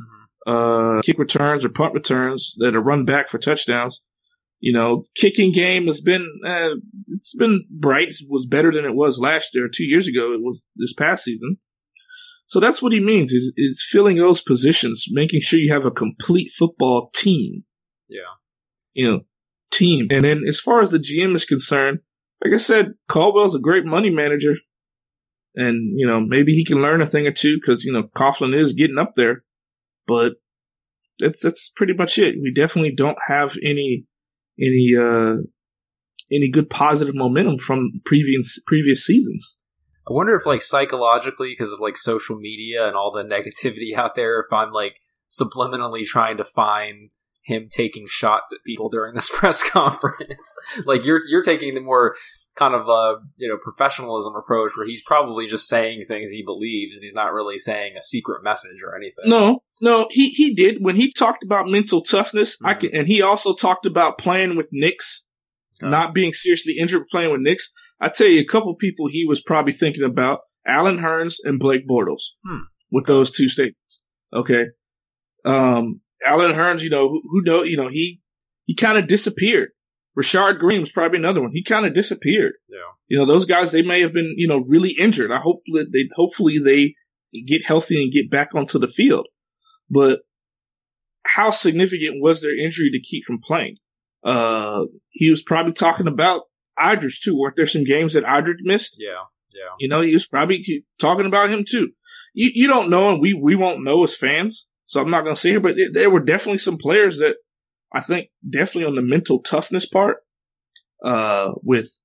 uh, 0.45 1.01
kick 1.03 1.17
returns 1.17 1.63
or 1.63 1.69
punt 1.69 1.93
returns 1.93 2.55
that 2.57 2.75
are 2.75 2.83
run 2.83 3.05
back 3.05 3.29
for 3.29 3.37
touchdowns. 3.37 4.01
You 4.59 4.73
know, 4.73 5.05
kicking 5.15 5.53
game 5.53 5.87
has 5.87 6.01
been, 6.01 6.27
uh, 6.45 6.71
it's 7.07 7.33
been 7.35 7.65
bright. 7.69 8.09
It 8.09 8.17
was 8.27 8.45
better 8.45 8.71
than 8.71 8.83
it 8.83 8.95
was 8.95 9.17
last 9.17 9.49
year, 9.53 9.69
two 9.69 9.85
years 9.85 10.09
ago. 10.09 10.33
It 10.33 10.41
was 10.41 10.61
this 10.75 10.93
past 10.93 11.23
season. 11.23 11.57
So 12.47 12.59
that's 12.59 12.81
what 12.81 12.91
he 12.91 12.99
means 12.99 13.31
is, 13.31 13.53
is 13.55 13.87
filling 13.89 14.17
those 14.17 14.41
positions, 14.41 15.05
making 15.09 15.41
sure 15.41 15.57
you 15.57 15.73
have 15.73 15.85
a 15.85 15.91
complete 15.91 16.51
football 16.57 17.09
team 17.13 17.63
Yeah. 18.09 18.21
You 18.95 19.11
know, 19.11 19.21
team. 19.71 20.07
And 20.09 20.25
then 20.25 20.43
as 20.47 20.59
far 20.59 20.81
as 20.81 20.89
the 20.89 20.97
GM 20.97 21.35
is 21.35 21.45
concerned, 21.45 21.99
like 22.43 22.53
I 22.53 22.57
said, 22.57 22.93
Caldwell's 23.09 23.55
a 23.55 23.59
great 23.59 23.85
money 23.85 24.09
manager. 24.09 24.55
And, 25.55 25.97
you 25.97 26.07
know, 26.07 26.19
maybe 26.19 26.53
he 26.53 26.65
can 26.65 26.81
learn 26.81 27.01
a 27.01 27.07
thing 27.07 27.27
or 27.27 27.31
two 27.31 27.59
because, 27.59 27.83
you 27.85 27.91
know, 27.91 28.03
Coughlin 28.03 28.53
is 28.53 28.73
getting 28.73 28.97
up 28.97 29.13
there. 29.15 29.43
But 30.07 30.33
that's, 31.19 31.41
that's 31.41 31.71
pretty 31.75 31.93
much 31.93 32.17
it. 32.17 32.35
We 32.41 32.53
definitely 32.53 32.93
don't 32.93 33.17
have 33.27 33.55
any, 33.63 34.05
any, 34.59 34.95
uh, 34.97 35.37
any 36.31 36.49
good 36.49 36.69
positive 36.69 37.15
momentum 37.15 37.59
from 37.59 38.01
previous, 38.05 38.59
previous 38.65 39.05
seasons. 39.05 39.55
I 40.07 40.13
wonder 40.13 40.35
if, 40.35 40.45
like, 40.45 40.61
psychologically, 40.61 41.51
because 41.51 41.71
of 41.71 41.79
like 41.79 41.97
social 41.97 42.35
media 42.35 42.85
and 42.85 42.95
all 42.95 43.11
the 43.11 43.23
negativity 43.23 43.95
out 43.97 44.15
there, 44.15 44.41
if 44.41 44.53
I'm 44.53 44.71
like 44.71 44.95
subliminally 45.29 46.05
trying 46.05 46.37
to 46.37 46.45
find 46.45 47.09
him 47.45 47.67
taking 47.69 48.05
shots 48.09 48.51
at 48.51 48.63
people 48.65 48.89
during 48.89 49.13
this 49.15 49.29
press 49.33 49.67
conference. 49.69 50.53
like 50.85 51.05
you're 51.05 51.19
you're 51.29 51.43
taking 51.43 51.73
the 51.75 51.81
more 51.81 52.15
kind 52.55 52.73
of 52.73 52.87
uh 52.89 53.15
you 53.37 53.47
know 53.49 53.57
professionalism 53.63 54.33
approach 54.35 54.71
where 54.75 54.87
he's 54.87 55.03
probably 55.05 55.45
just 55.47 55.67
saying 55.67 56.05
things 56.07 56.29
he 56.29 56.43
believes 56.43 56.95
and 56.95 57.03
he's 57.03 57.13
not 57.13 57.33
really 57.33 57.57
saying 57.57 57.95
a 57.97 58.01
secret 58.01 58.43
message 58.43 58.77
or 58.85 58.95
anything. 58.95 59.25
No, 59.29 59.61
no, 59.81 60.07
he, 60.09 60.29
he 60.29 60.53
did 60.55 60.77
when 60.81 60.95
he 60.95 61.11
talked 61.11 61.43
about 61.43 61.67
mental 61.67 62.01
toughness. 62.01 62.57
I 62.63 62.73
Mhm. 62.73 62.79
can, 62.79 62.95
and 62.95 63.07
he 63.07 63.21
also 63.21 63.53
talked 63.53 63.85
about 63.85 64.17
playing 64.17 64.55
with 64.55 64.67
nicks, 64.71 65.23
Okay. 65.83 65.89
not 65.89 66.13
being 66.13 66.33
seriously 66.33 66.77
injured 66.79 67.03
playing 67.11 67.31
with 67.31 67.41
nicks. 67.41 67.69
I 67.99 68.09
tell 68.09 68.27
you, 68.27 68.39
a 68.41 68.45
couple 68.45 68.73
people 68.75 69.07
he 69.07 69.25
was 69.25 69.41
probably 69.41 69.73
thinking 69.73 70.03
about 70.03 70.39
Allen 70.65 70.97
Hurns 70.97 71.35
and 71.43 71.59
Blake 71.59 71.87
Bortles 71.87 72.23
Hmm. 72.45 72.61
with 72.91 73.05
those 73.05 73.29
two 73.31 73.49
statements. 73.49 73.99
Okay. 74.33 74.67
Um, 75.43 76.01
Allen 76.23 76.53
Hurns, 76.55 76.81
you 76.81 76.89
know, 76.89 77.09
who, 77.09 77.21
who 77.29 77.41
know, 77.41 77.63
you 77.63 77.77
know, 77.77 77.89
he, 77.89 78.21
he 78.65 78.75
kind 78.75 78.97
of 78.97 79.07
disappeared. 79.07 79.69
Rashad 80.17 80.59
Greene 80.59 80.79
was 80.79 80.91
probably 80.91 81.19
another 81.19 81.41
one. 81.41 81.51
He 81.51 81.63
kind 81.63 81.85
of 81.85 81.93
disappeared. 81.93 82.53
Yeah. 82.69 82.77
You 83.07 83.17
know, 83.19 83.25
those 83.25 83.45
guys, 83.45 83.71
they 83.71 83.83
may 83.83 84.01
have 84.01 84.13
been, 84.13 84.33
you 84.37 84.47
know, 84.47 84.63
really 84.67 84.91
injured. 84.91 85.31
I 85.31 85.39
hope 85.39 85.61
that 85.73 85.91
they, 85.91 86.07
hopefully 86.15 86.57
they 86.59 86.95
get 87.45 87.65
healthy 87.65 88.01
and 88.01 88.13
get 88.13 88.31
back 88.31 88.55
onto 88.55 88.79
the 88.79 88.87
field. 88.87 89.27
But 89.89 90.21
how 91.23 91.51
significant 91.51 92.21
was 92.21 92.41
their 92.41 92.57
injury 92.57 92.91
to 92.91 93.01
keep 93.01 93.25
from 93.25 93.39
playing? 93.45 93.77
Uh, 94.23 94.85
he 95.11 95.29
was 95.29 95.43
probably 95.43 95.73
talking 95.73 96.07
about 96.07 96.43
Idridge 96.79 97.19
too. 97.21 97.37
Weren't 97.37 97.55
there 97.57 97.67
some 97.67 97.83
games 97.83 98.13
that 98.13 98.23
Idridge 98.23 98.61
missed? 98.61 98.95
Yeah. 98.97 99.23
Yeah. 99.53 99.75
You 99.79 99.87
know, 99.87 100.01
he 100.01 100.13
was 100.13 100.25
probably 100.25 100.85
talking 100.99 101.25
about 101.25 101.49
him 101.49 101.65
too. 101.67 101.91
You, 102.33 102.51
you 102.53 102.67
don't 102.67 102.89
know, 102.89 103.11
and 103.11 103.21
we, 103.21 103.33
we 103.33 103.55
won't 103.55 103.83
know 103.83 104.03
as 104.03 104.15
fans. 104.15 104.67
So 104.85 105.01
I'm 105.01 105.09
not 105.09 105.23
going 105.23 105.35
to 105.35 105.41
say 105.41 105.49
here, 105.51 105.59
but 105.59 105.75
there- 105.75 105.91
there 105.91 106.09
were 106.09 106.19
definitely 106.23 106.59
some 106.59 106.77
players 106.77 107.17
that 107.17 107.37
I 107.91 108.01
think 108.01 108.29
definitely 108.47 108.85
on 108.85 108.95
the 108.95 109.01
mental 109.01 109.41
toughness 109.41 109.85
part, 109.85 110.17
uh, 111.03 111.53
with, 111.61 111.99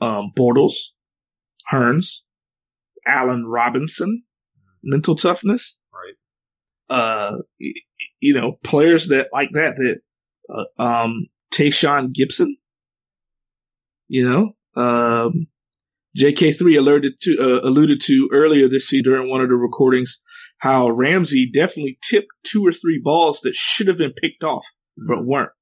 um, 0.00 0.32
Bortles, 0.36 0.74
Hurns, 1.70 2.22
Allen 3.06 3.46
Robinson, 3.46 4.24
mental 4.82 5.14
toughness, 5.16 5.78
Right. 5.92 6.14
uh, 6.88 7.38
you 8.20 8.34
know, 8.34 8.52
players 8.64 9.08
that 9.08 9.28
like 9.32 9.50
that, 9.52 9.76
that, 9.76 10.00
uh, 10.48 10.82
um, 10.82 11.26
Tashaun 11.52 12.12
Gipson, 12.14 12.56
you 14.08 14.24
know, 14.28 14.56
um, 14.80 15.46
JK3 16.16 16.76
alerted 16.76 17.20
to, 17.20 17.38
uh, 17.38 17.60
alluded 17.68 18.00
to 18.02 18.28
earlier 18.32 18.68
this 18.68 18.92
year 18.92 19.02
during 19.02 19.28
one 19.28 19.40
of 19.40 19.48
the 19.48 19.54
recordings 19.56 20.20
how 20.60 20.90
Ramsey 20.90 21.50
definitely 21.52 21.98
tipped 22.02 22.28
two 22.44 22.66
or 22.66 22.72
three 22.72 23.00
balls 23.02 23.40
that 23.40 23.54
should 23.54 23.88
have 23.88 23.98
been 23.98 24.12
picked 24.12 24.44
off, 24.44 24.64
mm-hmm. 24.98 25.08
but 25.08 25.26
weren't 25.26 25.52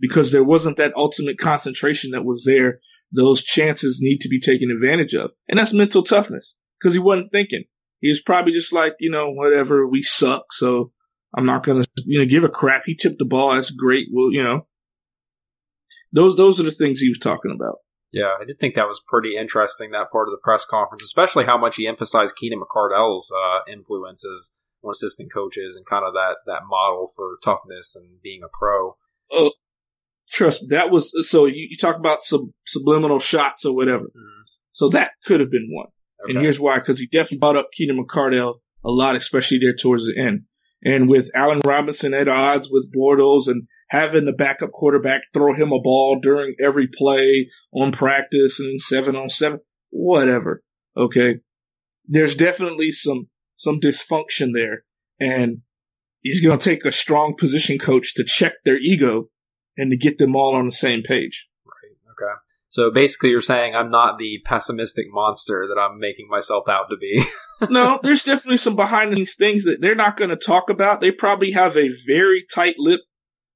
because 0.00 0.32
there 0.32 0.44
wasn't 0.44 0.78
that 0.78 0.96
ultimate 0.96 1.38
concentration 1.38 2.12
that 2.12 2.24
was 2.24 2.44
there. 2.44 2.80
Those 3.12 3.42
chances 3.42 3.98
need 4.00 4.20
to 4.22 4.28
be 4.28 4.40
taken 4.40 4.70
advantage 4.70 5.14
of. 5.14 5.30
And 5.48 5.58
that's 5.58 5.72
mental 5.72 6.02
toughness 6.02 6.54
because 6.80 6.94
he 6.94 7.00
wasn't 7.00 7.32
thinking. 7.32 7.64
He 8.00 8.08
was 8.10 8.20
probably 8.20 8.52
just 8.52 8.72
like, 8.72 8.94
you 9.00 9.10
know, 9.10 9.30
whatever, 9.30 9.86
we 9.86 10.02
suck. 10.02 10.52
So 10.52 10.92
I'm 11.36 11.46
not 11.46 11.64
going 11.64 11.82
to, 11.82 11.88
you 12.06 12.20
know, 12.20 12.26
give 12.26 12.44
a 12.44 12.48
crap. 12.48 12.82
He 12.86 12.94
tipped 12.94 13.18
the 13.18 13.24
ball. 13.24 13.54
That's 13.54 13.70
great. 13.70 14.08
Well, 14.12 14.32
you 14.32 14.42
know, 14.42 14.66
those, 16.12 16.36
those 16.36 16.60
are 16.60 16.64
the 16.64 16.70
things 16.70 17.00
he 17.00 17.10
was 17.10 17.18
talking 17.18 17.50
about. 17.54 17.76
Yeah, 18.12 18.32
I 18.40 18.44
did 18.44 18.58
think 18.58 18.74
that 18.74 18.88
was 18.88 19.02
pretty 19.06 19.36
interesting 19.36 19.90
that 19.90 20.10
part 20.10 20.28
of 20.28 20.32
the 20.32 20.40
press 20.42 20.64
conference, 20.64 21.02
especially 21.02 21.44
how 21.44 21.58
much 21.58 21.76
he 21.76 21.86
emphasized 21.86 22.36
Keenan 22.36 22.60
McCardell's 22.60 23.30
uh, 23.30 23.70
influence 23.70 24.24
as 24.24 24.50
one 24.80 24.92
assistant 24.92 25.32
coaches 25.32 25.76
and 25.76 25.84
kind 25.84 26.06
of 26.06 26.14
that 26.14 26.36
that 26.46 26.62
model 26.68 27.10
for 27.14 27.36
toughness 27.44 27.96
and 27.96 28.22
being 28.22 28.40
a 28.42 28.48
pro. 28.48 28.96
Oh, 29.30 29.52
trust 30.32 30.62
me, 30.62 30.68
that 30.70 30.90
was, 30.90 31.12
so 31.28 31.44
you, 31.44 31.68
you 31.70 31.76
talk 31.76 31.96
about 31.96 32.22
sub, 32.22 32.42
subliminal 32.66 33.20
shots 33.20 33.64
or 33.64 33.74
whatever. 33.74 34.06
So 34.72 34.88
that 34.90 35.10
could 35.26 35.40
have 35.40 35.50
been 35.50 35.68
one. 35.70 35.88
Okay. 36.24 36.34
And 36.34 36.42
here's 36.42 36.60
why, 36.60 36.78
because 36.78 36.98
he 36.98 37.06
definitely 37.06 37.38
brought 37.38 37.56
up 37.56 37.68
Keenan 37.76 38.02
McCardell 38.02 38.54
a 38.84 38.90
lot, 38.90 39.16
especially 39.16 39.58
there 39.58 39.74
towards 39.74 40.06
the 40.06 40.18
end. 40.18 40.44
And 40.82 41.08
with 41.08 41.28
Allen 41.34 41.60
Robinson 41.64 42.14
at 42.14 42.28
odds 42.28 42.70
with 42.70 42.92
Bortles 42.94 43.48
and 43.48 43.66
having 43.88 44.24
the 44.24 44.32
backup 44.32 44.70
quarterback 44.72 45.22
throw 45.32 45.54
him 45.54 45.72
a 45.72 45.80
ball 45.80 46.18
during 46.20 46.54
every 46.60 46.86
play 46.86 47.50
on 47.72 47.92
practice 47.92 48.60
and 48.60 48.80
seven 48.80 49.16
on 49.16 49.30
seven, 49.30 49.60
whatever. 49.90 50.62
Okay. 50.96 51.36
There's 52.06 52.34
definitely 52.34 52.92
some, 52.92 53.28
some 53.56 53.80
dysfunction 53.80 54.50
there. 54.54 54.84
And 55.20 55.62
he's 56.20 56.40
going 56.40 56.58
to 56.58 56.64
take 56.64 56.84
a 56.84 56.92
strong 56.92 57.34
position 57.36 57.78
coach 57.78 58.14
to 58.14 58.24
check 58.24 58.54
their 58.64 58.78
ego 58.78 59.28
and 59.76 59.90
to 59.90 59.96
get 59.96 60.18
them 60.18 60.36
all 60.36 60.54
on 60.54 60.66
the 60.66 60.72
same 60.72 61.02
page. 61.02 61.48
Right. 61.64 61.96
Okay. 62.10 62.34
So 62.70 62.90
basically, 62.90 63.30
you're 63.30 63.40
saying 63.40 63.74
I'm 63.74 63.90
not 63.90 64.18
the 64.18 64.40
pessimistic 64.44 65.06
monster 65.08 65.66
that 65.68 65.80
I'm 65.80 65.98
making 65.98 66.28
myself 66.28 66.68
out 66.68 66.88
to 66.90 66.96
be. 66.98 67.24
no, 67.70 67.98
there's 68.02 68.22
definitely 68.22 68.58
some 68.58 68.76
behind 68.76 69.12
the 69.12 69.16
scenes 69.16 69.34
things 69.36 69.64
that 69.64 69.80
they're 69.80 69.94
not 69.94 70.18
going 70.18 70.30
to 70.30 70.36
talk 70.36 70.68
about. 70.68 71.00
They 71.00 71.10
probably 71.10 71.52
have 71.52 71.76
a 71.76 71.90
very 72.06 72.44
tight 72.52 72.74
lip 72.78 73.00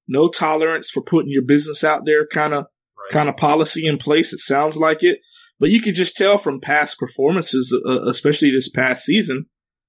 no 0.08 0.28
tolerance 0.28 0.90
for 0.90 1.02
putting 1.02 1.30
your 1.30 1.42
business 1.44 1.84
out 1.84 2.02
there 2.04 2.26
kind 2.26 2.54
of 2.54 2.64
right. 2.64 3.12
kind 3.12 3.28
of 3.28 3.36
policy 3.36 3.86
in 3.86 3.98
place. 3.98 4.32
It 4.32 4.40
sounds 4.40 4.76
like 4.76 5.02
it, 5.02 5.20
but 5.58 5.70
you 5.70 5.80
could 5.80 5.94
just 5.94 6.16
tell 6.16 6.38
from 6.38 6.60
past 6.60 6.98
performances, 6.98 7.74
uh, 7.86 8.02
especially 8.08 8.50
this 8.50 8.68
past 8.68 9.04
season, 9.04 9.46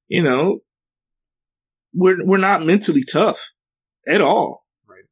you 0.08 0.24
know, 0.24 0.60
we're 1.94 2.24
we're 2.26 2.38
not 2.38 2.66
mentally 2.66 3.04
tough 3.04 3.40
at 4.08 4.22
all. 4.22 4.66
Right. 4.88 5.06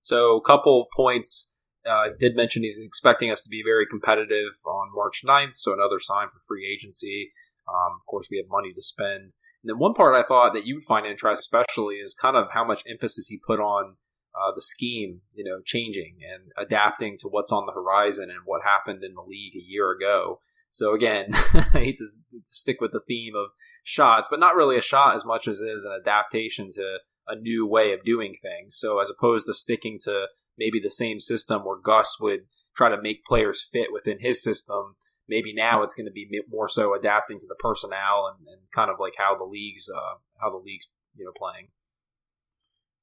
So, 0.00 0.36
a 0.36 0.42
couple 0.42 0.82
of 0.82 0.88
points. 0.96 1.48
Uh, 1.84 2.14
did 2.16 2.36
mention 2.36 2.62
he's 2.62 2.78
expecting 2.78 3.32
us 3.32 3.42
to 3.42 3.50
be 3.50 3.60
very 3.66 3.84
competitive 3.90 4.52
on 4.68 4.94
March 4.94 5.22
9th, 5.26 5.56
so 5.56 5.72
another 5.72 5.98
sign 5.98 6.28
for 6.28 6.38
free 6.46 6.64
agency. 6.64 7.32
Um, 7.68 7.98
of 8.00 8.06
course, 8.06 8.28
we 8.30 8.36
have 8.36 8.46
money 8.48 8.72
to 8.72 8.80
spend. 8.80 9.32
And 9.62 9.70
then 9.70 9.78
one 9.78 9.94
part 9.94 10.14
I 10.14 10.26
thought 10.26 10.54
that 10.54 10.66
you 10.66 10.76
would 10.76 10.84
find 10.84 11.06
interesting, 11.06 11.40
especially, 11.40 11.96
is 11.96 12.14
kind 12.14 12.36
of 12.36 12.48
how 12.52 12.64
much 12.64 12.82
emphasis 12.88 13.28
he 13.28 13.38
put 13.38 13.60
on 13.60 13.96
uh, 14.34 14.54
the 14.54 14.62
scheme, 14.62 15.20
you 15.34 15.44
know, 15.44 15.60
changing 15.64 16.16
and 16.32 16.50
adapting 16.56 17.18
to 17.18 17.28
what's 17.28 17.52
on 17.52 17.66
the 17.66 17.72
horizon 17.72 18.24
and 18.24 18.40
what 18.44 18.62
happened 18.62 19.04
in 19.04 19.14
the 19.14 19.22
league 19.22 19.54
a 19.54 19.64
year 19.64 19.92
ago. 19.92 20.40
So 20.70 20.94
again, 20.94 21.26
I 21.34 21.60
hate 21.72 21.98
to, 21.98 22.08
stick 22.46 22.80
with 22.80 22.92
the 22.92 23.02
theme 23.06 23.34
of 23.36 23.50
shots, 23.84 24.28
but 24.30 24.40
not 24.40 24.56
really 24.56 24.76
a 24.76 24.82
shot 24.82 25.14
as 25.14 25.24
much 25.24 25.46
as 25.46 25.60
it 25.60 25.68
is 25.68 25.84
an 25.84 25.92
adaptation 26.00 26.70
to 26.72 26.98
a 27.28 27.36
new 27.36 27.66
way 27.66 27.92
of 27.92 28.04
doing 28.04 28.34
things. 28.40 28.78
So 28.78 28.98
as 28.98 29.10
opposed 29.10 29.46
to 29.46 29.54
sticking 29.54 29.98
to 30.04 30.26
maybe 30.58 30.80
the 30.82 30.90
same 30.90 31.20
system 31.20 31.62
where 31.64 31.78
Gus 31.78 32.18
would 32.20 32.46
try 32.74 32.88
to 32.88 33.00
make 33.00 33.24
players 33.24 33.68
fit 33.70 33.88
within 33.92 34.18
his 34.20 34.42
system, 34.42 34.96
maybe 35.28 35.54
now 35.54 35.82
it's 35.82 35.94
going 35.94 36.06
to 36.06 36.12
be 36.12 36.28
more 36.50 36.68
so 36.68 36.94
adapting 36.94 37.38
to 37.38 37.46
the 37.46 37.56
personnel 37.58 38.34
and, 38.34 38.46
and 38.48 38.60
kind 38.74 38.90
of 38.90 38.96
like 38.98 39.14
how 39.16 39.36
the 39.36 39.44
leagues 39.44 39.88
uh, 39.94 40.18
how 40.40 40.50
the 40.50 40.62
leagues 40.64 40.88
you 41.16 41.24
know 41.24 41.32
playing. 41.36 41.68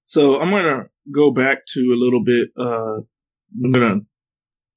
So 0.05 0.41
I'm 0.41 0.49
gonna 0.49 0.89
go 1.13 1.31
back 1.31 1.59
to 1.73 1.79
a 1.79 1.99
little 1.99 2.23
bit. 2.23 2.49
Uh, 2.57 3.01
I'm 3.63 3.71
gonna 3.71 4.01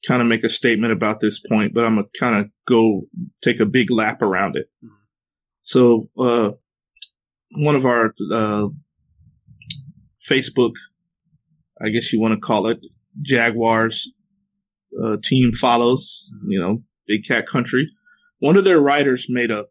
kind 0.07 0.21
of 0.21 0.29
make 0.29 0.45
a 0.45 0.51
statement 0.51 0.93
about 0.93 1.21
this 1.21 1.41
point, 1.41 1.73
but 1.75 1.85
I'm 1.85 1.97
gonna 1.97 2.09
kind 2.19 2.37
of 2.45 2.51
go 2.69 3.03
take 3.41 3.61
a 3.61 3.67
big 3.67 3.91
lap 3.91 4.21
around 4.21 4.57
it. 4.57 4.67
Mm-hmm. 4.85 4.95
So, 5.63 6.09
uh, 6.19 6.51
one 7.53 7.77
of 7.77 7.87
our 7.87 8.15
uh, 8.33 8.67
Facebook, 10.29 10.73
I 11.81 11.91
guess 11.91 12.13
you 12.13 12.21
want 12.21 12.35
to 12.35 12.41
call 12.41 12.67
it, 12.67 12.81
Jaguars 13.23 14.11
uh, 15.03 15.17
team 15.23 15.53
follows. 15.53 16.31
Mm-hmm. 16.35 16.51
You 16.51 16.61
know, 16.61 16.83
Big 17.07 17.27
Cat 17.27 17.47
Country. 17.47 17.91
One 18.39 18.57
of 18.57 18.65
their 18.65 18.81
writers 18.81 19.27
made 19.29 19.51
a 19.51 19.65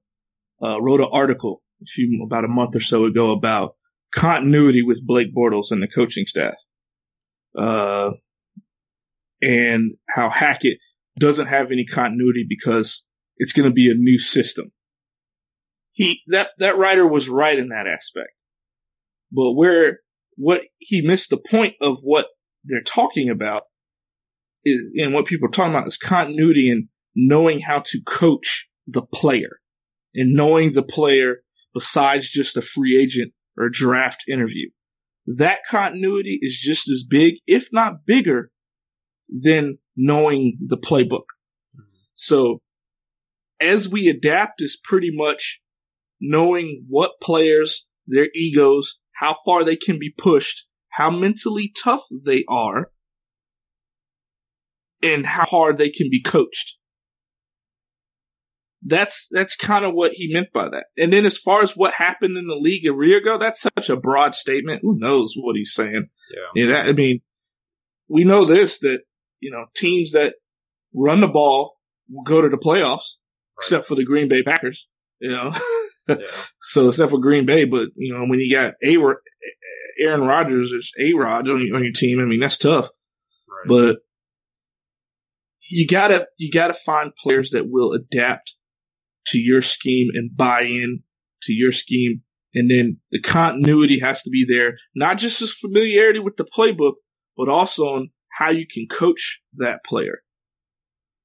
uh, 0.61 0.79
wrote 0.81 1.01
an 1.01 1.09
article 1.11 1.61
a 1.81 1.85
few 1.85 2.23
about 2.23 2.45
a 2.45 2.49
month 2.49 2.75
or 2.75 2.79
so 2.79 3.05
ago 3.05 3.31
about 3.31 3.75
continuity 4.13 4.83
with 4.83 5.05
Blake 5.05 5.33
Bortles 5.35 5.71
and 5.71 5.81
the 5.81 5.87
coaching 5.87 6.25
staff. 6.27 6.53
Uh, 7.57 8.11
and 9.41 9.93
how 10.07 10.29
Hackett 10.29 10.77
doesn't 11.19 11.47
have 11.47 11.71
any 11.71 11.85
continuity 11.85 12.45
because 12.47 13.03
it's 13.37 13.53
going 13.53 13.67
to 13.67 13.73
be 13.73 13.89
a 13.89 13.95
new 13.95 14.19
system. 14.19 14.71
He, 15.93 16.21
that, 16.27 16.51
that 16.59 16.77
writer 16.77 17.05
was 17.05 17.27
right 17.27 17.57
in 17.57 17.69
that 17.69 17.87
aspect. 17.87 18.29
But 19.31 19.53
where, 19.53 19.99
what 20.35 20.61
he 20.77 21.01
missed 21.01 21.29
the 21.29 21.37
point 21.37 21.75
of 21.81 21.97
what 22.01 22.27
they're 22.63 22.83
talking 22.83 23.29
about 23.29 23.63
is, 24.63 24.79
and 24.99 25.13
what 25.13 25.25
people 25.25 25.47
are 25.47 25.51
talking 25.51 25.73
about 25.73 25.87
is 25.87 25.97
continuity 25.97 26.69
and 26.69 26.87
knowing 27.15 27.59
how 27.59 27.79
to 27.79 28.01
coach 28.05 28.69
the 28.87 29.01
player 29.01 29.59
and 30.13 30.33
knowing 30.33 30.73
the 30.73 30.83
player 30.83 31.43
besides 31.73 32.29
just 32.29 32.57
a 32.57 32.61
free 32.61 32.97
agent 33.01 33.33
or 33.57 33.69
draft 33.69 34.23
interview. 34.27 34.69
That 35.27 35.59
continuity 35.69 36.39
is 36.41 36.57
just 36.57 36.89
as 36.89 37.05
big, 37.07 37.35
if 37.47 37.69
not 37.71 38.05
bigger, 38.05 38.51
than 39.29 39.77
knowing 39.95 40.57
the 40.65 40.77
playbook. 40.77 41.25
So 42.15 42.61
as 43.59 43.87
we 43.87 44.09
adapt 44.09 44.61
is 44.61 44.77
pretty 44.83 45.11
much 45.13 45.61
knowing 46.19 46.85
what 46.89 47.19
players, 47.21 47.85
their 48.07 48.29
egos, 48.33 48.97
how 49.13 49.37
far 49.45 49.63
they 49.63 49.75
can 49.75 49.99
be 49.99 50.13
pushed, 50.17 50.65
how 50.89 51.09
mentally 51.09 51.71
tough 51.81 52.03
they 52.11 52.43
are, 52.49 52.91
and 55.03 55.25
how 55.25 55.45
hard 55.45 55.77
they 55.77 55.89
can 55.89 56.09
be 56.09 56.21
coached. 56.21 56.77
That's 58.83 59.27
that's 59.31 59.55
kind 59.55 59.85
of 59.85 59.93
what 59.93 60.13
he 60.13 60.33
meant 60.33 60.51
by 60.53 60.69
that. 60.69 60.87
And 60.97 61.13
then 61.13 61.25
as 61.25 61.37
far 61.37 61.61
as 61.61 61.77
what 61.77 61.93
happened 61.93 62.37
in 62.37 62.47
the 62.47 62.55
league 62.55 62.85
a 62.85 63.05
year 63.05 63.19
ago, 63.19 63.37
that's 63.37 63.61
such 63.61 63.89
a 63.89 63.95
broad 63.95 64.33
statement. 64.33 64.81
Who 64.81 64.97
knows 64.97 65.33
what 65.35 65.55
he's 65.55 65.73
saying? 65.73 66.07
Yeah. 66.55 66.67
that, 66.67 66.87
I 66.87 66.93
mean, 66.93 67.21
we 68.07 68.23
know 68.23 68.45
this 68.45 68.79
that 68.79 69.01
you 69.39 69.51
know 69.51 69.65
teams 69.75 70.13
that 70.13 70.35
run 70.93 71.21
the 71.21 71.27
ball 71.27 71.77
will 72.09 72.23
go 72.23 72.41
to 72.41 72.49
the 72.49 72.57
playoffs, 72.57 73.17
right. 73.57 73.59
except 73.59 73.87
for 73.87 73.95
the 73.95 74.05
Green 74.05 74.27
Bay 74.27 74.41
Packers. 74.41 74.87
You 75.19 75.29
know, 75.29 75.53
yeah. 76.09 76.15
so 76.63 76.89
except 76.89 77.11
for 77.11 77.19
Green 77.19 77.45
Bay, 77.45 77.65
but 77.65 77.89
you 77.95 78.13
know 78.13 78.25
when 78.25 78.39
you 78.39 78.51
got 78.51 78.73
a 78.83 78.97
Aaron 79.99 80.21
Rodgers 80.21 80.73
or 80.73 80.79
A 80.99 81.13
Rod 81.13 81.47
on, 81.47 81.57
on 81.75 81.83
your 81.83 81.93
team, 81.93 82.19
I 82.19 82.25
mean 82.25 82.39
that's 82.39 82.57
tough. 82.57 82.89
Right. 83.47 83.67
But 83.67 83.97
you 85.69 85.87
gotta 85.87 86.27
you 86.37 86.51
gotta 86.51 86.73
find 86.73 87.11
players 87.15 87.51
that 87.51 87.69
will 87.69 87.93
adapt 87.93 88.55
to 89.27 89.37
your 89.37 89.61
scheme 89.61 90.09
and 90.13 90.35
buy 90.35 90.61
in 90.61 91.03
to 91.43 91.53
your 91.53 91.71
scheme. 91.71 92.21
And 92.53 92.69
then 92.69 92.97
the 93.11 93.21
continuity 93.21 93.99
has 93.99 94.21
to 94.23 94.29
be 94.29 94.45
there, 94.47 94.77
not 94.95 95.17
just 95.17 95.41
as 95.41 95.53
familiarity 95.53 96.19
with 96.19 96.35
the 96.37 96.45
playbook, 96.45 96.93
but 97.37 97.47
also 97.47 97.85
on 97.95 98.09
how 98.29 98.49
you 98.49 98.65
can 98.71 98.87
coach 98.89 99.41
that 99.57 99.83
player. 99.85 100.19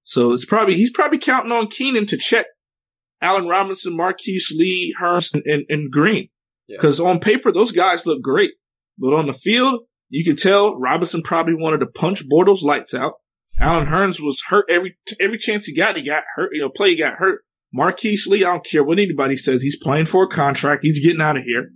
So 0.05 0.33
it's 0.33 0.45
probably, 0.45 0.75
he's 0.75 0.93
probably 0.93 1.19
counting 1.19 1.51
on 1.51 1.67
Keenan 1.67 2.07
to 2.07 2.17
check 2.17 2.47
Allen 3.21 3.49
Robinson, 3.49 3.97
Marquise 3.97 4.53
Lee, 4.55 4.95
Hurns, 5.01 5.35
and, 5.35 5.65
and, 5.69 5.91
Greene. 5.91 6.29
Because 6.69 7.01
yeah. 7.01 7.07
on 7.07 7.19
paper, 7.19 7.51
those 7.51 7.73
guys 7.73 8.07
look 8.07 8.23
great. 8.23 8.53
But 8.99 9.15
on 9.15 9.27
the 9.27 9.35
field, 9.35 9.81
you 10.09 10.25
can 10.25 10.37
tell 10.37 10.79
Robinson 10.79 11.23
probably 11.23 11.55
wanted 11.55 11.79
to 11.81 11.87
punch 11.87 12.25
Bortles 12.29 12.63
lights 12.63 12.95
out. 12.95 13.15
Allen 13.61 13.87
Hurns 13.87 14.21
was 14.21 14.43
hurt 14.47 14.67
every 14.69 14.97
every 15.21 15.39
chance 15.39 15.67
he 15.67 15.75
got. 15.75 15.97
He 15.97 16.03
got 16.03 16.25
hurt. 16.35 16.51
You 16.53 16.63
know, 16.63 16.69
play 16.69 16.91
he 16.91 16.97
got 16.97 17.15
hurt. 17.15 17.43
Marquise 17.73 18.27
Lee, 18.27 18.45
I 18.45 18.53
don't 18.53 18.65
care 18.65 18.85
what 18.85 18.99
anybody 18.99 19.37
says. 19.37 19.63
He's 19.63 19.77
playing 19.77 20.07
for 20.07 20.25
a 20.25 20.29
contract. 20.29 20.81
He's 20.83 21.05
getting 21.05 21.21
out 21.21 21.37
of 21.37 21.43
here. 21.43 21.71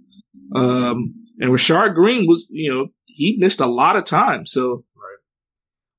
Um, 0.55 1.15
and 1.39 1.51
Rashad 1.51 1.95
Greene 1.95 2.27
was, 2.27 2.47
you 2.51 2.73
know, 2.73 2.89
he 3.07 3.37
missed 3.39 3.61
a 3.61 3.67
lot 3.67 3.97
of 3.97 4.05
time. 4.05 4.47
So, 4.47 4.85
right. 4.97 5.19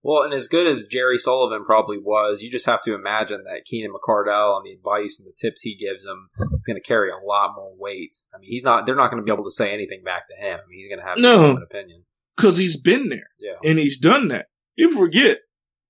Well, 0.01 0.23
and 0.23 0.34
as 0.34 0.47
good 0.47 0.65
as 0.65 0.86
Jerry 0.86 1.17
Sullivan 1.17 1.65
probably 1.65 1.97
was, 1.97 2.41
you 2.41 2.49
just 2.49 2.65
have 2.65 2.82
to 2.84 2.95
imagine 2.95 3.43
that 3.43 3.65
Keenan 3.65 3.91
McCardell 3.91 4.58
and 4.58 4.65
the 4.65 4.73
advice 4.73 5.19
and 5.19 5.27
the 5.27 5.36
tips 5.39 5.62
he 5.62 5.77
gives 5.77 6.06
him 6.06 6.30
is 6.58 6.65
going 6.65 6.82
to 6.82 6.88
carry 6.88 7.12
a 7.12 7.25
lot 7.25 7.54
more 7.56 7.73
weight. 7.77 8.15
I 8.34 8.39
mean, 8.39 8.49
he's 8.49 8.63
not, 8.63 8.86
they're 8.86 8.95
not 8.95 9.12
going 9.12 9.21
to 9.21 9.25
be 9.25 9.32
able 9.32 9.43
to 9.45 9.51
say 9.51 9.71
anything 9.71 10.04
back 10.04 10.23
to 10.30 10.36
him. 10.36 10.60
I 10.60 10.67
mean, 10.67 10.80
he's 10.80 10.89
going 10.89 10.99
to 10.99 11.08
have 11.08 11.17
no, 11.19 11.58
an 11.58 11.63
opinion. 11.63 12.04
Cause 12.38 12.58
he's 12.58 12.77
been 12.80 13.10
there. 13.10 13.30
Yeah. 13.39 13.69
And 13.69 13.77
he's 13.77 13.99
done 13.99 14.30
that. 14.30 14.47
People 14.80 14.97
forget, 14.97 15.39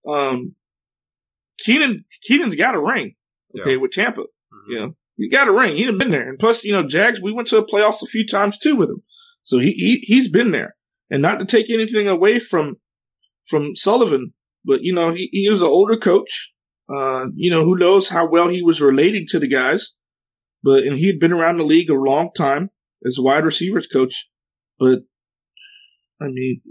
um, 0.06 0.56
Keenan, 1.60 2.04
Keenan's 2.24 2.56
got 2.56 2.76
a 2.76 2.82
ring 2.82 3.14
okay, 3.60 3.72
yeah. 3.72 3.78
with 3.78 3.92
Tampa. 3.92 4.22
Mm-hmm. 4.22 4.72
You 4.72 4.80
know, 4.80 4.96
he 5.18 5.30
got 5.30 5.48
a 5.48 5.52
ring. 5.52 5.76
He's 5.76 5.92
been 5.92 6.12
there. 6.12 6.28
And 6.28 6.40
plus, 6.40 6.64
you 6.64 6.74
know, 6.74 6.88
Jags, 6.88 7.22
we 7.22 7.34
went 7.34 7.48
to 7.50 7.56
the 7.56 7.66
playoffs 7.66 8.02
a 8.02 8.08
few 8.08 8.26
times 8.26 8.58
too 8.58 8.76
with 8.76 8.90
him. 8.90 9.04
So 9.44 9.60
he, 9.60 9.72
he, 9.74 10.00
he's 10.04 10.30
been 10.30 10.52
there. 10.52 10.76
And 11.10 11.22
not 11.22 11.40
to 11.40 11.46
take 11.46 11.70
anything 11.70 12.08
away 12.08 12.40
from, 12.40 12.78
from 13.48 13.76
Sullivan, 13.76 14.34
but 14.64 14.82
you 14.82 14.94
know, 14.94 15.14
he, 15.14 15.30
he 15.32 15.50
was 15.50 15.62
an 15.62 15.68
older 15.68 15.98
coach. 15.98 16.52
Uh, 16.94 17.28
you 17.36 17.50
know, 17.50 17.64
who 17.64 17.78
knows 17.78 18.10
how 18.10 18.28
well 18.28 18.50
he 18.50 18.62
was 18.62 18.82
relating 18.82 19.26
to 19.30 19.40
the 19.40 19.48
guys, 19.48 19.94
but, 20.62 20.84
and 20.84 20.98
he 20.98 21.08
had 21.08 21.20
been 21.20 21.32
around 21.32 21.58
the 21.58 21.64
league 21.64 21.90
a 21.90 21.94
long 21.94 22.30
time 22.36 22.70
as 23.06 23.18
a 23.18 23.22
wide 23.22 23.46
receivers 23.46 23.88
coach. 23.92 24.28
But, 24.78 25.00
I 26.20 26.26
mean, 26.26 26.62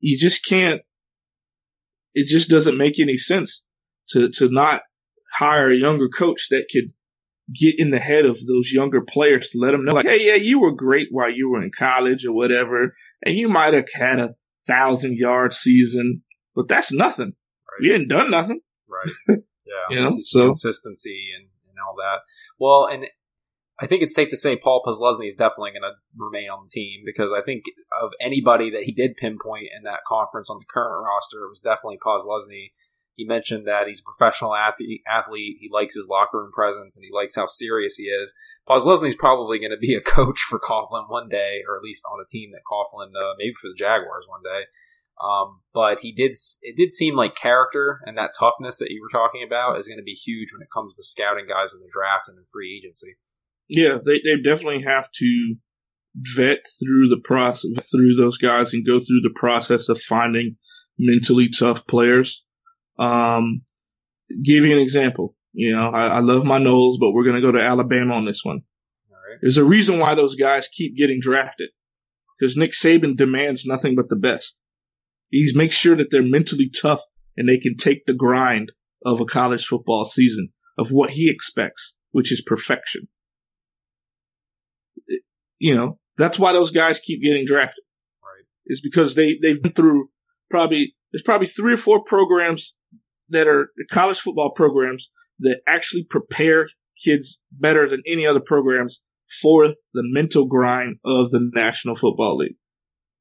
you 0.00 0.18
just 0.18 0.44
can't, 0.44 0.82
it 2.14 2.26
just 2.26 2.48
doesn't 2.48 2.78
make 2.78 2.98
any 2.98 3.16
sense 3.16 3.62
to, 4.10 4.28
to 4.30 4.48
not 4.48 4.82
hire 5.36 5.70
a 5.70 5.76
younger 5.76 6.08
coach 6.08 6.48
that 6.50 6.66
could 6.72 6.92
get 7.54 7.74
in 7.78 7.90
the 7.90 7.98
head 7.98 8.24
of 8.24 8.38
those 8.46 8.72
younger 8.72 9.00
players 9.00 9.50
to 9.50 9.58
let 9.58 9.72
them 9.72 9.84
know, 9.84 9.92
like, 9.92 10.06
hey, 10.06 10.26
yeah, 10.26 10.34
you 10.34 10.60
were 10.60 10.72
great 10.72 11.08
while 11.10 11.30
you 11.30 11.50
were 11.50 11.62
in 11.62 11.70
college 11.76 12.24
or 12.26 12.32
whatever, 12.32 12.94
and 13.24 13.36
you 13.36 13.48
might 13.48 13.74
have 13.74 13.86
had 13.92 14.18
a 14.18 14.34
thousand 14.66 15.16
yard 15.16 15.54
season, 15.54 16.22
but 16.54 16.68
that's 16.68 16.92
nothing. 16.92 17.32
Right. 17.70 17.86
You 17.86 17.92
hadn't 17.92 18.08
done 18.08 18.30
nothing. 18.30 18.60
Right. 18.88 19.38
Yeah. 19.66 19.96
you 19.96 20.00
know, 20.00 20.16
so 20.20 20.44
consistency 20.44 21.30
and, 21.36 21.48
and 21.68 21.76
all 21.84 21.96
that. 21.98 22.20
Well, 22.60 22.86
and 22.86 23.04
I 23.80 23.86
think 23.86 24.02
it's 24.02 24.14
safe 24.14 24.28
to 24.30 24.36
say 24.36 24.56
Paul 24.56 24.82
Posluszny 24.86 25.26
is 25.26 25.34
definitely 25.34 25.72
going 25.72 25.90
to 25.90 25.98
remain 26.16 26.48
on 26.48 26.64
the 26.64 26.70
team 26.70 27.02
because 27.04 27.32
I 27.32 27.42
think 27.42 27.64
of 28.00 28.10
anybody 28.20 28.70
that 28.70 28.84
he 28.84 28.92
did 28.92 29.16
pinpoint 29.16 29.66
in 29.76 29.82
that 29.82 30.06
conference 30.06 30.48
on 30.48 30.58
the 30.58 30.64
current 30.72 31.04
roster, 31.04 31.44
it 31.44 31.50
was 31.50 31.60
definitely 31.60 31.98
Posluszny 31.98 32.72
He 33.16 33.24
mentioned 33.24 33.66
that 33.66 33.86
he's 33.86 34.00
a 34.00 34.04
professional 34.04 34.54
athlete. 34.54 35.56
He 35.58 35.70
likes 35.72 35.94
his 35.94 36.06
locker 36.08 36.38
room 36.38 36.52
presence 36.52 36.96
and 36.96 37.04
he 37.04 37.10
likes 37.12 37.34
how 37.34 37.46
serious 37.46 37.96
he 37.96 38.04
is. 38.04 38.34
Posluszny's 38.68 39.16
probably 39.16 39.58
going 39.58 39.70
to 39.70 39.78
be 39.78 39.94
a 39.94 40.00
coach 40.16 40.40
for 40.40 40.60
Coughlin 40.60 41.08
one 41.08 41.28
day, 41.28 41.62
or 41.66 41.76
at 41.76 41.82
least 41.82 42.04
on 42.12 42.20
a 42.20 42.28
team 42.28 42.50
that 42.52 42.60
Coughlin, 42.70 43.08
uh, 43.08 43.34
maybe 43.38 43.54
for 43.60 43.68
the 43.68 43.78
Jaguars 43.78 44.26
one 44.28 44.42
day. 44.44 44.64
Um, 45.16 45.62
but 45.72 46.00
he 46.00 46.12
did, 46.12 46.36
it 46.60 46.76
did 46.76 46.92
seem 46.92 47.16
like 47.16 47.34
character 47.34 48.00
and 48.04 48.18
that 48.18 48.34
toughness 48.38 48.78
that 48.78 48.90
you 48.90 49.00
were 49.00 49.18
talking 49.18 49.42
about 49.46 49.78
is 49.78 49.88
going 49.88 49.98
to 49.98 50.04
be 50.04 50.12
huge 50.12 50.52
when 50.52 50.60
it 50.60 50.68
comes 50.72 50.96
to 50.96 51.04
scouting 51.04 51.46
guys 51.48 51.72
in 51.72 51.80
the 51.80 51.88
draft 51.90 52.28
and 52.28 52.36
in 52.36 52.44
free 52.52 52.76
agency. 52.76 53.16
Yeah, 53.68 53.96
they, 54.04 54.20
they 54.20 54.36
definitely 54.36 54.82
have 54.82 55.10
to 55.12 55.56
vet 56.36 56.60
through 56.78 57.08
the 57.08 57.20
process, 57.24 57.70
through 57.90 58.16
those 58.16 58.36
guys 58.36 58.74
and 58.74 58.86
go 58.86 58.98
through 58.98 59.22
the 59.22 59.34
process 59.34 59.88
of 59.88 60.00
finding 60.02 60.56
mentally 60.98 61.48
tough 61.48 61.86
players. 61.86 62.44
Um, 62.98 63.62
give 64.42 64.64
you 64.64 64.72
an 64.72 64.82
example. 64.82 65.34
You 65.52 65.74
know, 65.74 65.90
I, 65.90 66.08
I 66.08 66.18
love 66.20 66.44
my 66.44 66.58
Noles, 66.58 66.98
but 67.00 67.12
we're 67.12 67.24
going 67.24 67.36
to 67.36 67.42
go 67.42 67.52
to 67.52 67.62
Alabama 67.62 68.14
on 68.14 68.24
this 68.24 68.40
one. 68.42 68.62
There's 69.40 69.58
a 69.58 69.64
reason 69.64 69.98
why 69.98 70.14
those 70.14 70.34
guys 70.34 70.68
keep 70.72 70.96
getting 70.96 71.20
drafted 71.20 71.70
because 72.38 72.56
Nick 72.56 72.72
Saban 72.72 73.16
demands 73.16 73.64
nothing 73.64 73.94
but 73.94 74.08
the 74.08 74.16
best. 74.16 74.56
He 75.30 75.50
makes 75.54 75.76
sure 75.76 75.96
that 75.96 76.10
they're 76.10 76.22
mentally 76.22 76.70
tough 76.70 77.00
and 77.36 77.48
they 77.48 77.58
can 77.58 77.76
take 77.76 78.06
the 78.06 78.14
grind 78.14 78.72
of 79.04 79.20
a 79.20 79.24
college 79.24 79.66
football 79.66 80.04
season 80.04 80.50
of 80.78 80.90
what 80.90 81.10
he 81.10 81.30
expects, 81.30 81.94
which 82.12 82.32
is 82.32 82.42
perfection. 82.42 83.08
You 85.58 85.74
know, 85.74 85.98
that's 86.16 86.38
why 86.38 86.52
those 86.52 86.70
guys 86.70 86.98
keep 86.98 87.22
getting 87.22 87.46
drafted. 87.46 87.84
Right. 88.22 88.44
Is 88.66 88.80
because 88.80 89.14
they, 89.14 89.38
they've 89.40 89.62
been 89.62 89.72
through 89.72 90.08
probably, 90.50 90.94
there's 91.12 91.22
probably 91.22 91.46
three 91.46 91.74
or 91.74 91.78
four 91.78 92.04
programs 92.04 92.74
that 93.30 93.46
are 93.46 93.70
college 93.90 94.20
football 94.20 94.52
programs 94.52 95.10
that 95.40 95.60
actually 95.66 96.04
prepare 96.08 96.68
kids 97.02 97.38
better 97.50 97.88
than 97.88 98.02
any 98.06 98.26
other 98.26 98.40
programs 98.40 99.02
for 99.40 99.68
the 99.68 100.02
mental 100.02 100.46
grind 100.46 100.96
of 101.04 101.30
the 101.30 101.50
National 101.52 101.96
Football 101.96 102.38
League. 102.38 102.56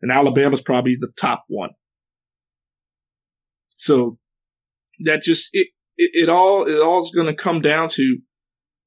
And 0.01 0.11
Alabama's 0.11 0.61
probably 0.61 0.97
the 0.99 1.11
top 1.17 1.43
one. 1.47 1.71
So 3.73 4.17
that 5.03 5.23
just, 5.23 5.49
it, 5.51 5.67
it, 5.97 6.11
it 6.13 6.29
all, 6.29 6.67
it 6.67 6.79
all 6.79 7.03
is 7.03 7.11
going 7.13 7.27
to 7.27 7.35
come 7.35 7.61
down 7.61 7.89
to, 7.89 8.17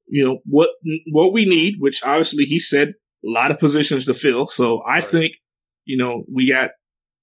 you 0.07 0.25
know, 0.25 0.39
what, 0.45 0.69
what 1.11 1.33
we 1.33 1.45
need, 1.45 1.75
which 1.79 2.01
obviously 2.03 2.45
he 2.45 2.59
said 2.59 2.89
a 2.89 3.29
lot 3.29 3.51
of 3.51 3.59
positions 3.59 4.05
to 4.05 4.13
fill. 4.13 4.47
So 4.47 4.79
I 4.79 4.99
right. 4.99 5.05
think, 5.05 5.33
you 5.85 5.97
know, 5.97 6.23
we 6.33 6.49
got 6.49 6.71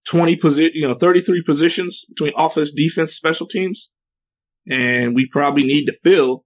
20 0.08 0.36
position, 0.36 0.72
you 0.74 0.86
know, 0.86 0.94
33 0.94 1.42
positions 1.42 2.04
between 2.08 2.32
offense, 2.36 2.72
defense, 2.72 3.12
special 3.12 3.46
teams. 3.46 3.90
And 4.68 5.14
we 5.14 5.28
probably 5.28 5.64
need 5.64 5.86
to 5.86 5.96
fill 6.02 6.44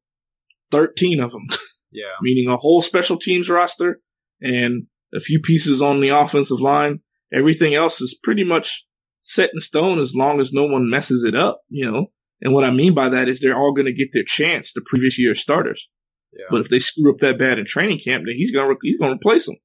13 0.71 1.21
of 1.21 1.31
them. 1.31 1.47
Yeah. 1.93 2.05
Meaning 2.23 2.49
a 2.49 2.57
whole 2.57 2.83
special 2.83 3.19
teams 3.19 3.51
roster 3.51 4.01
and 4.41 4.85
a 5.13 5.19
few 5.19 5.41
pieces 5.41 5.83
on 5.83 6.01
the 6.01 6.11
offensive 6.11 6.61
line. 6.61 7.01
Everything 7.33 7.75
else 7.75 8.01
is 8.01 8.19
pretty 8.23 8.45
much 8.45 8.85
set 9.23 9.51
in 9.53 9.61
stone 9.61 9.99
as 9.99 10.15
long 10.15 10.41
as 10.41 10.53
no 10.53 10.67
one 10.67 10.89
messes 10.89 11.25
it 11.25 11.35
up, 11.35 11.63
you 11.69 11.91
know. 11.91 12.13
And 12.41 12.55
what 12.55 12.65
I 12.65 12.71
mean 12.71 12.95
by 12.95 13.09
that 13.09 13.29
is 13.29 13.41
they're 13.41 13.57
all 13.57 13.75
going 13.75 13.87
to 13.87 13.93
get 13.93 14.11
their 14.13 14.23
chance, 14.23 14.73
the 14.73 14.83
previous 14.87 15.19
year 15.19 15.35
starters. 15.35 15.89
Yeah. 16.33 16.47
But 16.51 16.61
if 16.63 16.69
they 16.69 16.79
screw 16.79 17.13
up 17.13 17.19
that 17.21 17.39
bad 17.39 17.59
in 17.59 17.67
training 17.67 18.01
camp, 18.05 18.25
then 18.27 18.37
he's 18.37 18.53
gonna 18.53 18.75
he's 18.83 18.99
gonna 18.99 19.15
replace 19.15 19.47
them. 19.47 19.57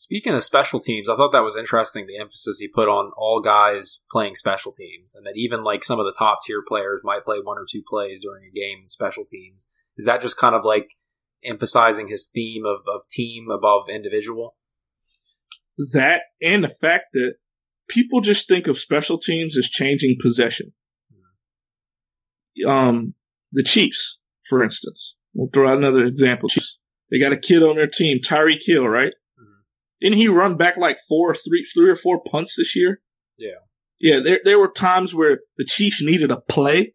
Speaking 0.00 0.32
of 0.32 0.42
special 0.42 0.80
teams, 0.80 1.10
I 1.10 1.16
thought 1.16 1.32
that 1.32 1.44
was 1.44 1.56
interesting. 1.56 2.06
The 2.06 2.18
emphasis 2.18 2.58
he 2.58 2.68
put 2.68 2.88
on 2.88 3.12
all 3.18 3.42
guys 3.42 4.00
playing 4.10 4.34
special 4.34 4.72
teams, 4.72 5.14
and 5.14 5.26
that 5.26 5.36
even 5.36 5.62
like 5.62 5.84
some 5.84 6.00
of 6.00 6.06
the 6.06 6.14
top 6.16 6.38
tier 6.42 6.62
players 6.66 7.02
might 7.04 7.26
play 7.26 7.36
one 7.42 7.58
or 7.58 7.66
two 7.70 7.82
plays 7.86 8.22
during 8.22 8.44
a 8.44 8.50
game 8.50 8.78
in 8.80 8.88
special 8.88 9.26
teams. 9.28 9.66
Is 9.98 10.06
that 10.06 10.22
just 10.22 10.38
kind 10.38 10.54
of 10.54 10.64
like 10.64 10.94
emphasizing 11.44 12.08
his 12.08 12.30
theme 12.32 12.64
of, 12.64 12.80
of 12.88 13.06
team 13.08 13.48
above 13.50 13.90
individual? 13.90 14.56
That 15.92 16.22
and 16.40 16.64
the 16.64 16.74
fact 16.80 17.08
that 17.12 17.34
people 17.86 18.22
just 18.22 18.48
think 18.48 18.68
of 18.68 18.78
special 18.78 19.18
teams 19.18 19.58
as 19.58 19.68
changing 19.68 20.16
possession. 20.22 20.72
Hmm. 22.56 22.68
Um, 22.70 23.14
the 23.52 23.64
Chiefs, 23.64 24.18
for 24.48 24.64
instance, 24.64 25.14
We'll 25.34 25.50
throw 25.52 25.68
out 25.70 25.78
another 25.78 26.06
example. 26.06 26.48
They 27.10 27.18
got 27.18 27.32
a 27.32 27.36
kid 27.36 27.62
on 27.62 27.76
their 27.76 27.86
team, 27.86 28.18
Tyreek 28.18 28.62
Hill, 28.64 28.88
right? 28.88 29.12
Didn't 30.00 30.18
he 30.18 30.28
run 30.28 30.56
back 30.56 30.76
like 30.76 30.98
four, 31.08 31.34
three, 31.34 31.64
three 31.64 31.90
or 31.90 31.96
four 31.96 32.22
punts 32.22 32.56
this 32.56 32.74
year? 32.74 33.00
Yeah. 33.36 33.58
Yeah, 33.98 34.20
there, 34.20 34.40
there 34.44 34.58
were 34.58 34.70
times 34.70 35.14
where 35.14 35.40
the 35.58 35.66
Chiefs 35.66 36.02
needed 36.02 36.30
a 36.30 36.40
play 36.40 36.94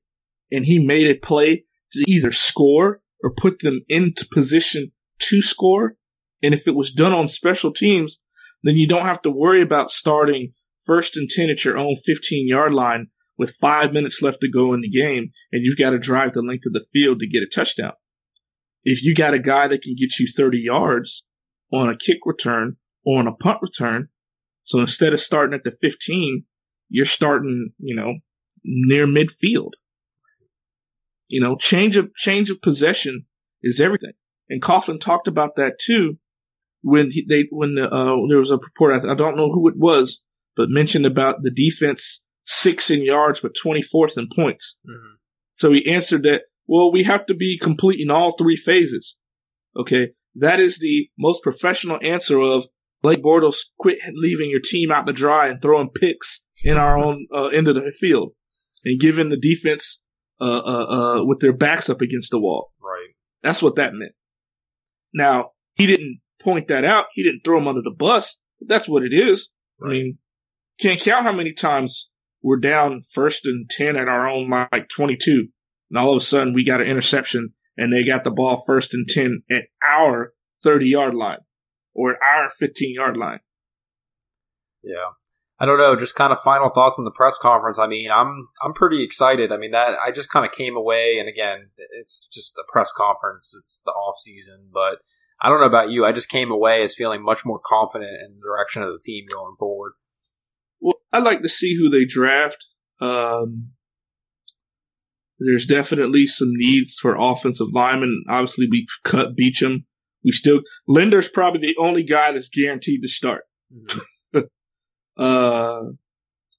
and 0.52 0.66
he 0.66 0.80
made 0.80 1.08
a 1.08 1.20
play 1.20 1.66
to 1.94 2.04
either 2.08 2.32
score 2.32 3.02
or 3.24 3.34
put 3.38 3.60
them 3.60 3.82
into 3.88 4.28
position 4.34 4.92
to 5.20 5.42
score. 5.42 5.96
And 6.42 6.54
if 6.54 6.68
it 6.68 6.76
was 6.76 6.92
done 6.92 7.14
on 7.14 7.28
special 7.28 7.72
teams, 7.72 8.20
then 8.64 8.76
you 8.76 8.88
don't 8.88 9.06
have 9.06 9.22
to 9.22 9.30
worry 9.30 9.62
about 9.62 9.92
starting 9.92 10.54
first 10.84 11.16
and 11.16 11.30
10 11.30 11.50
at 11.50 11.64
your 11.64 11.78
own 11.78 11.98
15 12.06 12.48
yard 12.48 12.74
line 12.74 13.08
with 13.38 13.56
five 13.62 13.94
minutes 13.94 14.22
left 14.22 14.40
to 14.42 14.52
go 14.52 14.74
in 14.74 14.82
the 14.82 14.90
game 14.90 15.32
and 15.52 15.64
you've 15.64 15.78
got 15.78 15.92
to 15.92 16.00
drive 16.00 16.34
the 16.34 16.42
length 16.42 16.66
of 16.66 16.74
the 16.74 16.86
field 16.94 17.20
to 17.20 17.28
get 17.28 17.44
a 17.44 17.48
touchdown 17.48 17.94
if 18.86 19.02
you 19.04 19.16
got 19.16 19.34
a 19.34 19.40
guy 19.40 19.68
that 19.68 19.82
can 19.82 19.96
get 20.00 20.18
you 20.20 20.28
30 20.34 20.60
yards 20.60 21.24
on 21.74 21.90
a 21.90 21.98
kick 21.98 22.20
return 22.26 22.78
or 23.06 23.20
on 23.20 23.28
a 23.28 23.34
punt 23.34 23.60
return, 23.62 24.10
so 24.64 24.80
instead 24.80 25.14
of 25.14 25.22
starting 25.22 25.54
at 25.54 25.64
the 25.64 25.72
15, 25.72 26.44
you're 26.90 27.06
starting, 27.06 27.72
you 27.78 27.96
know, 27.96 28.16
near 28.64 29.06
midfield. 29.06 29.72
You 31.28 31.42
know, 31.42 31.56
change 31.56 31.98
of 31.98 32.14
change 32.16 32.50
of 32.50 32.62
possession 32.62 33.26
is 33.62 33.80
everything. 33.80 34.14
And 34.50 34.62
Coughlin 34.62 35.00
talked 35.00 35.28
about 35.28 35.56
that 35.56 35.80
too 35.80 36.18
when 36.82 37.10
he, 37.10 37.26
they 37.28 37.46
when 37.52 37.76
the, 37.76 37.92
uh, 37.92 38.16
there 38.30 38.40
was 38.40 38.52
a 38.52 38.58
report. 38.58 38.94
I, 38.94 39.12
I 39.12 39.16
don't 39.16 39.38
know 39.38 39.52
who 39.52 39.68
it 39.70 39.78
was, 39.78 40.22
but 40.56 40.70
mentioned 40.70 41.06
about 41.06 41.42
the 41.42 41.52
defense 41.52 42.22
six 42.44 42.92
in 42.92 43.04
yards 43.04 43.40
but 43.40 43.56
24th 43.56 44.18
in 44.18 44.28
points. 44.36 44.78
Mm-hmm. 44.88 45.16
So 45.52 45.72
he 45.72 45.88
answered 45.92 46.24
that 46.24 46.44
well, 46.68 46.92
we 46.92 47.04
have 47.04 47.26
to 47.28 47.36
be 47.36 47.60
complete 47.60 48.00
in 48.00 48.10
all 48.10 48.32
three 48.32 48.56
phases. 48.56 49.18
Okay. 49.78 50.12
That 50.36 50.60
is 50.60 50.80
the 50.80 51.10
most 51.18 51.44
professional 51.44 52.00
answer 52.02 52.40
of 52.40 52.66
Blake 53.06 53.22
Bortles 53.22 53.58
quit 53.78 54.00
leaving 54.16 54.50
your 54.50 54.62
team 54.62 54.92
out 54.92 55.06
to 55.06 55.14
dry 55.14 55.46
and 55.48 55.62
throwing 55.62 55.92
picks 55.92 56.42
in 56.64 56.76
our 56.76 56.98
own 56.98 57.28
uh, 57.32 57.50
end 57.50 57.68
of 57.68 57.76
the 57.76 57.92
field 57.92 58.32
and 58.84 59.00
giving 59.00 59.30
the 59.30 59.38
defense 59.38 60.00
uh, 60.42 60.44
uh, 60.66 60.86
uh, 61.20 61.24
with 61.24 61.40
their 61.40 61.54
backs 61.54 61.88
up 61.88 62.02
against 62.02 62.32
the 62.32 62.40
wall. 62.40 62.72
Right. 62.82 63.14
That's 63.44 63.62
what 63.62 63.76
that 63.76 63.94
meant. 63.94 64.14
Now, 65.14 65.52
he 65.76 65.86
didn't 65.86 66.20
point 66.42 66.70
that 66.70 66.84
out. 66.84 67.06
He 67.14 67.22
didn't 67.22 67.42
throw 67.46 67.60
him 67.60 67.68
under 67.68 67.84
the 67.84 67.96
bus. 67.96 68.40
But 68.60 68.70
that's 68.70 68.90
what 68.90 69.04
it 69.04 69.14
is. 69.14 69.50
Right. 69.80 69.90
I 69.90 69.94
mean, 69.94 70.18
can't 70.82 71.00
count 71.00 71.26
how 71.26 71.32
many 71.32 71.54
times 71.54 72.10
we're 72.42 72.58
down 72.58 73.04
first 73.14 73.46
and 73.46 73.70
10 73.70 73.98
at 73.98 74.08
our 74.08 74.28
own 74.28 74.50
like 74.50 74.90
22 74.90 75.48
and 75.92 75.98
all 76.00 76.16
of 76.16 76.18
a 76.24 76.26
sudden, 76.26 76.56
we 76.56 76.66
got 76.66 76.82
an 76.82 76.88
interception, 76.88 77.54
and 77.78 77.94
they 77.94 78.04
got 78.04 78.24
the 78.24 78.32
ball 78.32 78.64
first 78.66 78.96
and 78.96 79.08
10 79.08 79.44
at 79.52 79.66
our 79.88 80.34
30 80.64 80.88
yard 80.88 81.14
line 81.14 81.38
or 81.96 82.22
our 82.24 82.52
15 82.52 82.94
yard 82.94 83.18
line. 83.18 83.40
Yeah. 84.84 85.12
I 85.58 85.66
don't 85.66 85.78
know. 85.78 85.96
Just 85.96 86.16
kind 86.16 86.34
of 86.34 86.40
final 86.42 86.70
thoughts 86.70 87.00
on 87.00 87.06
the 87.06 87.12
press 87.12 87.38
conference. 87.38 87.80
I 87.80 87.88
mean, 87.88 88.10
I'm 88.12 88.50
I'm 88.62 88.74
pretty 88.74 89.04
excited. 89.04 89.54
I 89.54 89.58
mean, 89.58 89.72
that 89.72 89.96
I 90.06 90.12
just 90.12 90.30
kind 90.30 90.46
of 90.46 90.52
came 90.52 90.76
away, 90.76 91.16
and 91.18 91.30
again, 91.30 91.70
it's 91.98 92.28
just 92.28 92.58
a 92.58 92.64
press 92.70 92.92
conference. 92.92 93.56
It's 93.58 93.82
the 93.86 93.92
off 93.92 94.20
season, 94.20 94.68
but 94.74 94.98
I 95.42 95.48
don't 95.48 95.62
know 95.62 95.66
about 95.66 95.92
you. 95.92 96.06
I 96.06 96.12
just 96.12 96.28
came 96.28 96.52
away 96.52 96.84
as 96.84 96.94
feeling 96.94 97.24
much 97.24 97.46
more 97.46 97.62
confident 97.66 98.12
in 98.12 98.36
the 98.36 98.46
direction 98.46 98.84
of 98.84 98.90
the 98.90 99.00
team 99.02 99.26
going 99.32 99.56
forward. 99.58 99.94
Well, 100.82 100.96
I'd 101.14 101.24
like 101.24 101.42
to 101.42 101.50
see 101.50 101.78
who 101.78 101.90
they 101.90 102.04
draft. 102.04 102.58
Um, 103.00 103.70
there's 105.40 105.66
definitely 105.66 106.28
some 106.28 106.52
needs 106.52 106.98
for 107.02 107.16
offensive 107.18 107.68
linemen. 107.72 108.26
Obviously, 108.30 108.68
we 108.70 108.88
cut 109.06 109.38
Beachum. 109.38 109.86
We 110.26 110.32
still 110.32 110.62
Linder's 110.88 111.30
probably 111.30 111.62
the 111.62 111.78
only 111.78 112.04
guy 112.04 112.32
that's 112.32 112.50
guaranteed 112.50 113.04
to 113.04 113.08
start. 113.08 113.44
Mm-hmm. 113.74 114.40
uh, 115.18 115.82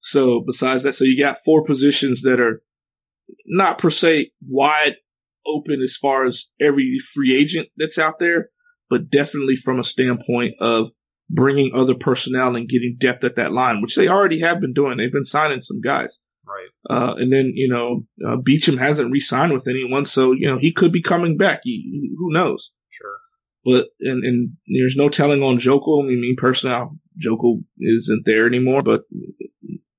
so 0.00 0.40
besides 0.46 0.84
that, 0.84 0.94
so 0.94 1.04
you 1.04 1.18
got 1.18 1.44
four 1.44 1.64
positions 1.64 2.22
that 2.22 2.40
are 2.40 2.62
not 3.44 3.78
per 3.78 3.90
se 3.90 4.30
wide 4.48 4.94
open 5.46 5.80
as 5.82 5.96
far 5.96 6.26
as 6.26 6.46
every 6.60 6.98
free 7.12 7.36
agent 7.36 7.68
that's 7.76 7.98
out 7.98 8.18
there, 8.18 8.50
but 8.88 9.10
definitely 9.10 9.56
from 9.56 9.80
a 9.80 9.84
standpoint 9.84 10.54
of 10.60 10.90
bringing 11.28 11.72
other 11.74 11.94
personnel 11.94 12.54
and 12.54 12.68
getting 12.68 12.96
depth 12.98 13.24
at 13.24 13.36
that 13.36 13.52
line, 13.52 13.82
which 13.82 13.96
they 13.96 14.08
already 14.08 14.40
have 14.40 14.60
been 14.60 14.72
doing. 14.72 14.96
They've 14.96 15.12
been 15.12 15.24
signing 15.24 15.60
some 15.60 15.80
guys. 15.80 16.18
Right. 16.46 16.68
Uh, 16.88 17.14
and 17.18 17.32
then, 17.32 17.52
you 17.54 17.68
know, 17.68 18.04
uh, 18.24 18.36
Beachum 18.36 18.78
hasn't 18.78 19.10
re-signed 19.10 19.52
with 19.52 19.66
anyone, 19.66 20.04
so, 20.04 20.32
you 20.32 20.46
know, 20.46 20.58
he 20.58 20.72
could 20.72 20.92
be 20.92 21.02
coming 21.02 21.36
back. 21.36 21.60
He, 21.64 22.12
who 22.16 22.32
knows? 22.32 22.70
But, 23.66 23.88
and, 24.00 24.24
and 24.24 24.50
there's 24.68 24.94
no 24.94 25.08
telling 25.08 25.42
on 25.42 25.58
Joeckel. 25.58 26.04
I 26.04 26.06
mean, 26.06 26.20
me 26.20 26.36
personally, 26.38 26.88
Joeckel 27.22 27.64
isn't 27.80 28.22
there 28.24 28.46
anymore, 28.46 28.82
but 28.82 29.02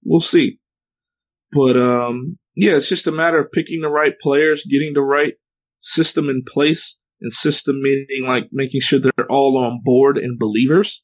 we'll 0.06 0.22
see. 0.22 0.60
But, 1.52 1.76
um, 1.76 2.38
yeah, 2.56 2.78
it's 2.78 2.88
just 2.88 3.08
a 3.08 3.12
matter 3.12 3.40
of 3.40 3.52
picking 3.52 3.82
the 3.82 3.90
right 3.90 4.14
players, 4.22 4.64
getting 4.64 4.94
the 4.94 5.02
right 5.02 5.34
system 5.82 6.30
in 6.30 6.44
place, 6.48 6.96
and 7.20 7.34
system 7.34 7.82
meaning 7.82 8.26
like 8.26 8.48
making 8.54 8.80
sure 8.80 9.00
they're 9.00 9.30
all 9.30 9.58
on 9.58 9.82
board 9.84 10.18
and 10.18 10.40
believers, 10.40 11.04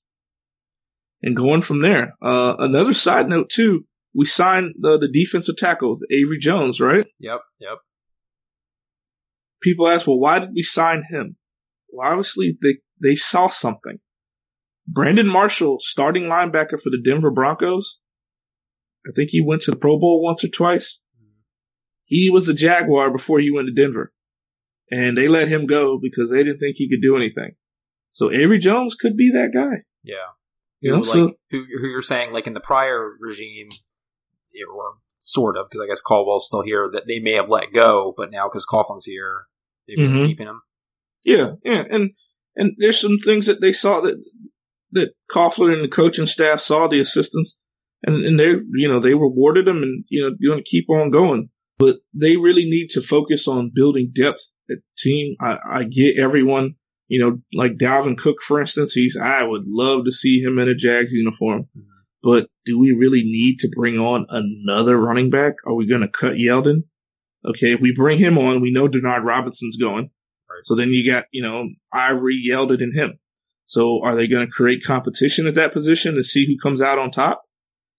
and 1.21 1.36
going 1.36 1.63
from 1.63 1.82
there. 1.82 2.13
Uh, 2.21 2.56
another 2.60 2.93
side 2.93 3.28
note 3.28 3.49
too, 3.49 3.86
we 4.15 4.26
signed 4.26 4.73
the, 4.80 4.97
the 4.97 5.12
defensive 5.12 5.58
tackle, 5.58 5.97
Avery 6.12 6.39
Jones, 6.39 6.80
right? 6.80 7.08
Yep, 7.19 7.41
yep. 7.60 7.78
People 9.62 9.89
ask, 9.89 10.08
well, 10.08 10.19
why 10.19 10.39
did 10.39 10.49
we 10.56 10.63
sign 10.63 11.04
him? 11.10 11.36
Well, 11.93 12.10
obviously 12.10 12.58
they, 12.62 12.77
they 13.01 13.15
saw 13.15 13.49
something. 13.49 13.99
Brandon 14.88 15.27
Marshall, 15.27 15.77
starting 15.79 16.23
linebacker 16.23 16.82
for 16.82 16.89
the 16.89 17.01
Denver 17.03 17.32
Broncos. 17.32 17.99
I 19.08 19.12
think 19.15 19.29
he 19.29 19.43
went 19.45 19.62
to 19.63 19.71
the 19.71 19.77
Pro 19.77 19.99
Bowl 19.99 20.21
once 20.23 20.43
or 20.43 20.47
twice. 20.49 20.99
He 22.06 22.29
was 22.29 22.49
a 22.49 22.53
Jaguar 22.53 23.12
before 23.12 23.39
he 23.39 23.51
went 23.51 23.67
to 23.67 23.73
Denver. 23.73 24.12
And 24.91 25.17
they 25.17 25.27
let 25.27 25.47
him 25.47 25.65
go 25.65 25.97
because 26.01 26.29
they 26.29 26.43
didn't 26.43 26.60
think 26.60 26.75
he 26.77 26.89
could 26.89 27.01
do 27.01 27.15
anything. 27.15 27.56
So 28.12 28.32
Avery 28.32 28.60
Jones 28.60 28.95
could 28.95 29.15
be 29.15 29.32
that 29.32 29.51
guy. 29.53 29.84
Yeah. 30.03 30.15
You 30.82 30.91
know, 30.91 30.97
like, 30.97 31.06
so 31.08 31.32
who, 31.49 31.65
who 31.65 31.88
you're 31.88 32.01
saying, 32.01 32.34
like 32.34 32.45
in 32.45 32.53
the 32.53 32.60
prior 32.60 33.12
regime, 33.19 33.69
or 34.69 34.95
sort 35.17 35.58
of, 35.58 35.67
because 35.69 35.84
I 35.84 35.88
guess 35.88 36.01
Caldwell's 36.01 36.47
still 36.47 36.62
here, 36.62 36.89
that 36.93 37.03
they 37.08 37.19
may 37.19 37.34
have 37.34 37.49
let 37.49 37.73
go, 37.73 38.13
but 38.17 38.32
now 38.32 38.49
because 38.49 38.65
Coughlin's 38.65 39.06
here, 39.06 39.45
they've 39.88 39.97
been 39.97 40.12
Mhm. 40.12 40.27
keeping 40.27 40.47
him. 40.47 40.62
Yeah, 41.25 41.51
yeah, 41.63 41.83
and 41.89 42.12
and 42.55 42.73
there's 42.77 42.99
some 42.99 43.17
things 43.23 43.45
that 43.47 43.62
they 43.62 43.73
saw 43.73 44.01
that 44.01 44.15
that 44.91 45.13
Coughlin 45.31 45.73
and 45.73 45.83
the 45.83 45.88
coaching 45.89 46.27
staff 46.27 46.59
saw 46.62 46.88
the 46.88 46.99
assistants, 46.99 47.55
and 48.03 48.23
and 48.25 48.39
they 48.39 48.51
you 48.73 48.88
know 48.88 48.99
they 48.99 49.13
rewarded 49.13 49.65
them, 49.65 49.83
and 49.83 50.03
you 50.09 50.21
know 50.21 50.36
you're 50.39 50.53
going 50.53 50.63
to 50.63 50.69
keep 50.69 50.89
on 50.89 51.12
going, 51.12 51.49
but 51.77 51.97
they 52.13 52.38
really 52.38 52.65
need 52.65 52.89
to 52.91 53.01
focus 53.01 53.47
on 53.47 53.71
building 53.73 54.12
depth 54.15 54.41
at 54.69 54.77
the 54.77 54.83
team. 54.97 55.36
I, 55.41 55.57
I 55.69 55.83
get 55.86 56.17
everyone, 56.17 56.75
you 57.07 57.19
know, 57.19 57.39
like 57.53 57.77
Dalvin 57.77 58.17
Cook 58.17 58.38
for 58.45 58.59
instance. 58.62 58.93
He's 58.93 59.17
I 59.19 59.43
would 59.43 59.63
love 59.65 60.05
to 60.05 60.12
see 60.12 60.41
him 60.41 60.59
in 60.59 60.67
a 60.67 60.75
Jags 60.75 61.12
uniform, 61.12 61.67
Mhm. 61.75 61.83
but 62.21 62.47
do 62.65 62.77
we 62.77 62.91
really 62.91 63.23
need 63.23 63.59
to 63.59 63.69
bring 63.73 63.97
on 63.97 64.25
another 64.29 64.97
running 64.99 65.29
back? 65.29 65.53
Are 65.65 65.73
we 65.75 65.88
going 65.88 66.01
to 66.01 66.07
cut 66.07 66.33
Yeldon? 66.33 66.83
Okay, 67.45 67.73
if 67.73 67.81
we 67.81 67.93
bring 67.93 68.19
him 68.19 68.38
on, 68.38 68.62
we 68.62 68.71
know 68.71 68.88
Denard 68.88 69.23
Robinson's 69.25 69.75
going. 69.77 70.12
So 70.63 70.76
then 70.76 70.89
you 70.89 71.10
got, 71.10 71.26
you 71.32 71.41
know, 71.41 71.67
Ivory, 71.93 72.41
Yeldon, 72.49 72.82
and 72.82 72.97
him. 72.97 73.19
So 73.65 74.02
are 74.04 74.15
they 74.15 74.28
going 74.28 74.45
to 74.45 74.52
create 74.52 74.84
competition 74.84 75.47
at 75.47 75.56
that 75.56 75.73
position 75.73 76.15
to 76.15 76.23
see 76.23 76.45
who 76.45 76.58
comes 76.62 76.82
out 76.82 76.99
on 76.99 77.12
top? 77.12 77.43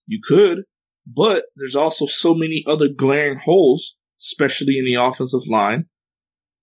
You 0.07 0.19
could, 0.23 0.63
but 1.07 1.45
there's 1.55 1.75
also 1.75 2.05
so 2.05 2.33
many 2.33 2.63
other 2.67 2.87
glaring 2.87 3.39
holes, 3.39 3.95
especially 4.21 4.77
in 4.77 4.85
the 4.85 4.95
offensive 4.95 5.41
line, 5.49 5.85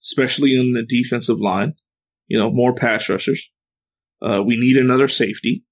especially 0.04 0.54
in 0.54 0.74
the 0.74 0.84
defensive 0.84 1.40
line. 1.40 1.74
You 2.28 2.38
know, 2.38 2.50
more 2.50 2.74
pass 2.74 3.08
rushers. 3.08 3.48
Uh, 4.22 4.42
we 4.46 4.56
need 4.56 4.76
another 4.76 5.08
safety. 5.08 5.64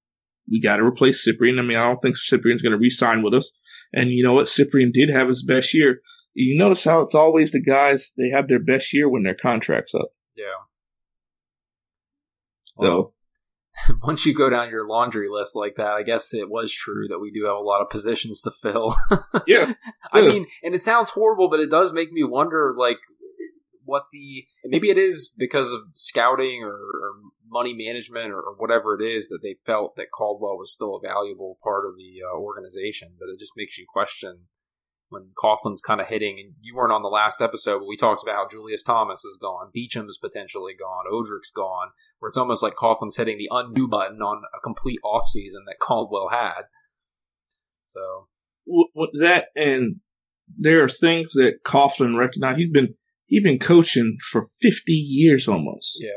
We 0.51 0.61
got 0.61 0.79
to 0.79 0.85
replace 0.85 1.27
Cyprien. 1.27 1.59
I 1.59 1.63
mean, 1.63 1.77
I 1.77 1.89
don't 1.89 2.03
think 2.03 2.17
Cyprien's 2.17 2.63
going 2.63 2.73
to 2.73 2.79
re-sign 2.79 3.23
with 3.23 3.35
us. 3.35 3.51
And 3.93 4.11
you 4.11 4.23
know 4.23 4.35
what? 4.35 4.47
Cyprien 4.47 4.93
did 4.93 5.09
have 5.09 5.29
his 5.29 5.45
best 5.45 5.73
year. 5.73 6.01
You 6.35 6.59
notice 6.59 6.85
how 6.85 7.01
it's 7.03 7.15
always 7.15 7.53
the 7.53 7.63
guys, 7.63 8.13
they 8.17 8.29
have 8.31 8.49
their 8.49 8.63
best 8.63 8.93
year 8.93 9.09
when 9.09 9.23
their 9.23 9.35
contract's 9.35 9.95
up. 9.95 10.11
Yeah. 10.37 10.45
So, 12.81 13.13
once 14.03 14.27
you 14.27 14.35
go 14.35 14.51
down 14.51 14.71
your 14.71 14.87
laundry 14.87 15.29
list 15.31 15.57
like 15.57 15.77
that, 15.77 15.93
I 15.93 16.03
guess 16.03 16.33
it 16.35 16.49
was 16.49 16.73
true 16.73 17.09
that 17.09 17.19
we 17.19 17.31
do 17.31 17.45
have 17.47 17.57
a 17.57 17.61
lot 17.61 17.83
of 17.83 17.91
positions 17.91 18.41
to 18.43 18.51
fill. 18.51 18.95
yeah. 19.47 19.75
I 20.13 20.21
mean, 20.23 20.47
and 20.63 20.75
it 20.75 20.83
sounds 20.83 21.11
horrible, 21.11 21.49
but 21.51 21.61
it 21.61 21.71
does 21.71 21.93
make 21.93 22.13
me 22.13 22.25
wonder, 22.25 22.75
like, 22.77 22.99
what 23.85 24.05
the 24.13 24.45
maybe 24.65 24.91
it 24.91 24.99
is 24.99 25.33
because 25.37 25.73
of 25.73 25.81
scouting 25.95 26.63
or, 26.63 26.75
or 26.75 27.13
money 27.51 27.75
management 27.75 28.31
or, 28.31 28.39
or 28.39 28.55
whatever 28.57 29.01
it 29.01 29.05
is 29.05 29.29
that 29.29 29.41
they 29.43 29.57
felt 29.67 29.97
that 29.97 30.13
Caldwell 30.15 30.59
was 30.59 30.73
still 30.73 30.95
a 30.95 31.01
valuable 31.01 31.59
part 31.63 31.85
of 31.85 31.97
the 31.97 32.21
uh, 32.25 32.39
organization. 32.39 33.09
But 33.19 33.31
it 33.31 33.41
just 33.41 33.53
makes 33.57 33.79
you 33.79 33.87
question 33.89 34.47
when 35.11 35.31
Coughlin's 35.39 35.83
kind 35.83 36.01
of 36.01 36.07
hitting. 36.07 36.39
And 36.41 36.55
you 36.61 36.75
weren't 36.75 36.93
on 36.93 37.03
the 37.03 37.09
last 37.09 37.43
episode, 37.43 37.81
but 37.81 37.89
we 37.89 37.97
talked 37.97 38.23
about 38.23 38.37
how 38.37 38.49
Julius 38.49 38.83
Thomas 38.83 39.25
is 39.25 39.39
gone, 39.41 39.71
Beachum's 39.77 40.19
potentially 40.19 40.73
gone, 40.79 41.05
Odrick's 41.13 41.51
gone, 41.51 41.89
where 42.19 42.31
it's 42.31 42.39
almost 42.39 42.63
like 42.63 42.75
Coughlin's 42.77 43.17
hitting 43.17 43.39
the 43.39 43.49
undo 43.51 43.87
button 43.87 44.23
on 44.23 44.43
a 44.57 44.61
complete 44.61 45.01
offseason 45.05 45.67
that 45.67 45.79
Caldwell 45.81 46.31
had. 46.31 46.63
So 47.85 48.29
with 48.67 49.11
that 49.21 49.47
and 49.57 49.97
there 50.59 50.83
are 50.85 50.89
things 50.89 51.33
that 51.35 51.65
Coughlin 51.65 52.17
recognized. 52.19 52.59
He's 52.59 52.71
been 52.71 52.95
he's 53.27 53.43
been 53.43 53.59
coaching 53.59 54.19
for 54.31 54.49
fifty 54.61 54.93
years 54.93 55.49
almost. 55.49 55.99
yeah. 56.01 56.09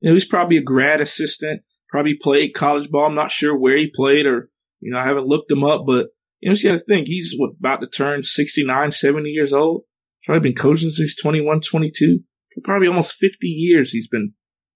You 0.00 0.10
know, 0.10 0.14
he's 0.14 0.24
probably 0.24 0.56
a 0.56 0.62
grad 0.62 1.00
assistant. 1.00 1.62
Probably 1.88 2.14
played 2.14 2.54
college 2.54 2.90
ball. 2.90 3.06
I'm 3.06 3.14
not 3.14 3.32
sure 3.32 3.56
where 3.56 3.76
he 3.76 3.90
played, 3.92 4.26
or 4.26 4.50
you 4.80 4.92
know, 4.92 4.98
I 4.98 5.04
haven't 5.04 5.26
looked 5.26 5.50
him 5.50 5.64
up. 5.64 5.84
But 5.86 6.08
you 6.40 6.48
know, 6.48 6.54
you 6.54 6.70
got 6.70 6.78
to 6.78 6.84
think 6.84 7.06
he's 7.06 7.34
what, 7.36 7.50
about 7.58 7.80
to 7.80 7.88
turn 7.88 8.22
69, 8.22 8.92
70 8.92 9.28
years 9.30 9.52
old. 9.52 9.82
Probably 10.24 10.50
been 10.50 10.56
coaching 10.56 10.90
since 10.90 10.98
he's 10.98 11.22
21, 11.22 11.60
22. 11.62 12.20
Probably 12.64 12.88
almost 12.88 13.16
50 13.20 13.46
years 13.46 13.92
he's 13.92 14.08
been 14.08 14.32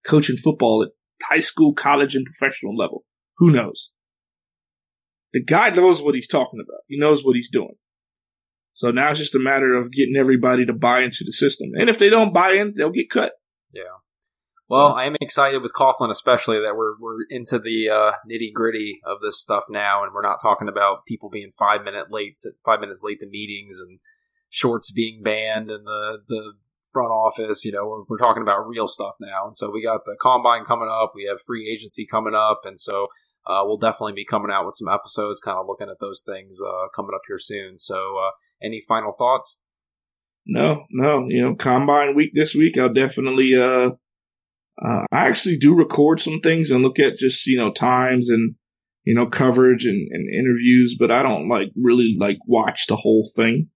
coaching 0.07 0.37
football 0.37 0.85
at 0.85 0.91
high 1.25 1.41
school, 1.41 1.75
college, 1.75 2.15
and 2.15 2.27
professional 2.27 2.77
level. 2.77 3.05
Who 3.39 3.51
knows? 3.51 3.91
The 5.33 5.43
guy 5.43 5.71
knows 5.71 6.01
what 6.01 6.15
he's 6.15 6.29
talking 6.29 6.61
about. 6.61 6.81
He 6.89 6.99
knows 6.99 7.25
what 7.25 7.37
he's 7.37 7.51
doing. 7.51 7.75
So 8.75 8.91
now 8.91 9.11
it's 9.11 9.19
just 9.19 9.35
a 9.35 9.41
matter 9.41 9.75
of 9.75 9.93
getting 9.93 10.17
everybody 10.17 10.67
to 10.67 10.73
buy 10.73 11.01
into 11.01 11.25
the 11.25 11.33
system. 11.33 11.71
And 11.79 11.91
if 11.91 11.99
they 11.99 12.11
don't 12.11 12.35
buy 12.35 12.53
in, 12.53 12.75
they'll 12.77 12.91
get 12.91 13.11
cut. 13.11 13.33
Yeah. 13.73 13.83
Well, 14.69 14.95
I 14.95 15.05
am 15.05 15.17
excited 15.21 15.61
with 15.61 15.75
Coughlin, 15.75 16.11
especially 16.11 16.61
that 16.61 16.77
we're 16.77 16.99
we're 16.99 17.27
into 17.29 17.59
the 17.59 17.91
uh, 17.91 18.13
nitty 18.31 18.53
gritty 18.55 19.01
of 19.05 19.19
this 19.21 19.39
stuff 19.39 19.65
now, 19.69 20.03
and 20.03 20.15
we're 20.15 20.23
not 20.23 20.41
talking 20.41 20.69
about 20.69 21.05
people 21.07 21.29
being 21.29 21.51
five 21.59 21.85
minute 21.85 22.07
late, 22.11 22.39
to, 22.39 22.53
five 22.65 22.81
minutes 22.81 23.03
late 23.05 23.21
to 23.21 23.27
meetings, 23.27 23.79
and 23.79 23.99
shorts 24.49 24.91
being 24.91 25.23
banned 25.23 25.71
in 25.71 25.85
the 25.85 26.19
the 26.27 26.53
front 26.93 27.11
office. 27.11 27.65
You 27.65 27.73
know, 27.73 27.87
we're, 27.87 28.05
we're 28.09 28.19
talking 28.19 28.43
about 28.43 28.67
real 28.67 28.89
stuff 28.89 29.15
now, 29.21 29.47
and 29.47 29.57
so 29.57 29.71
we 29.71 29.83
got 29.83 30.05
the 30.05 30.17
combine 30.21 30.65
coming 30.65 30.89
up, 30.91 31.13
we 31.15 31.29
have 31.29 31.41
free 31.47 31.71
agency 31.71 32.07
coming 32.07 32.35
up, 32.35 32.63
and 32.65 32.81
so 32.81 33.09
uh, 33.47 33.63
we'll 33.65 33.79
definitely 33.79 34.13
be 34.13 34.25
coming 34.25 34.51
out 34.53 34.65
with 34.65 34.77
some 34.77 34.89
episodes, 34.89 35.41
kind 35.41 35.59
of 35.59 35.67
looking 35.67 35.89
at 35.91 35.99
those 36.01 36.23
things 36.25 36.61
uh, 36.63 36.89
coming 36.95 37.13
up 37.15 37.23
here 37.27 37.39
soon. 37.39 37.79
So, 37.79 37.97
uh, 37.97 38.31
any 38.63 38.81
final 38.87 39.13
thoughts? 39.13 39.59
No, 40.47 40.85
no, 40.91 41.27
you 41.29 41.43
know, 41.43 41.55
combine 41.55 42.15
week 42.15 42.33
this 42.35 42.55
week, 42.55 42.79
I'll 42.79 42.93
definitely, 42.93 43.55
uh, 44.81 45.05
I 45.13 45.27
actually 45.27 45.59
do 45.59 45.75
record 45.75 46.21
some 46.21 46.41
things 46.41 46.71
and 46.71 46.83
look 46.83 46.99
at 46.99 47.19
just, 47.19 47.47
you 47.47 47.59
know, 47.59 47.73
times 47.73 48.29
and, 48.29 48.55
you 49.05 49.15
know, 49.15 49.27
coverage 49.27 49.85
and, 49.85 50.09
and 50.11 50.33
interviews, 50.33 50.97
but 50.99 51.11
I 51.11 51.23
don't 51.23 51.49
like 51.49 51.71
really 51.77 52.17
like 52.19 52.39
watch 52.47 52.87
the 52.87 52.97
whole 52.97 53.31
thing. 53.35 53.69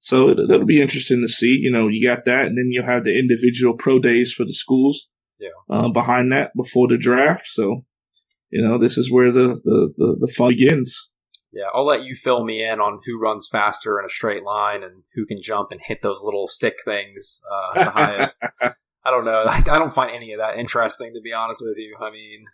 So 0.00 0.30
it, 0.30 0.38
it'll 0.40 0.66
be 0.66 0.82
interesting 0.82 1.22
to 1.22 1.32
see, 1.32 1.58
you 1.60 1.70
know, 1.70 1.86
you 1.86 2.06
got 2.06 2.24
that 2.24 2.46
and 2.46 2.58
then 2.58 2.68
you'll 2.70 2.84
have 2.84 3.04
the 3.04 3.16
individual 3.16 3.74
pro 3.74 4.00
days 4.00 4.32
for 4.32 4.44
the 4.44 4.52
schools. 4.52 5.08
Yeah. 5.38 5.48
Uh, 5.70 5.88
behind 5.88 6.32
that 6.32 6.52
before 6.56 6.88
the 6.88 6.98
draft. 6.98 7.46
So, 7.46 7.84
you 8.50 8.62
know, 8.62 8.78
this 8.78 8.98
is 8.98 9.10
where 9.10 9.30
the, 9.32 9.60
the, 9.64 9.92
the, 9.96 10.16
the 10.20 10.32
fun 10.32 10.50
begins. 10.50 11.10
Yeah, 11.52 11.66
I'll 11.74 11.86
let 11.86 12.04
you 12.04 12.14
fill 12.14 12.44
me 12.44 12.64
in 12.64 12.80
on 12.80 13.00
who 13.04 13.20
runs 13.20 13.48
faster 13.50 13.98
in 13.98 14.06
a 14.06 14.08
straight 14.08 14.42
line 14.42 14.82
and 14.82 15.02
who 15.14 15.26
can 15.26 15.40
jump 15.42 15.68
and 15.70 15.80
hit 15.84 16.00
those 16.02 16.22
little 16.24 16.46
stick 16.46 16.76
things 16.84 17.42
uh, 17.50 17.84
the 17.84 17.90
highest. 17.90 18.44
I 19.04 19.10
don't 19.10 19.24
know. 19.24 19.42
I, 19.46 19.58
I 19.58 19.78
don't 19.78 19.94
find 19.94 20.14
any 20.14 20.32
of 20.32 20.38
that 20.38 20.58
interesting, 20.58 21.12
to 21.14 21.20
be 21.20 21.32
honest 21.32 21.62
with 21.64 21.76
you. 21.76 21.96
I 22.00 22.10
mean, 22.10 22.44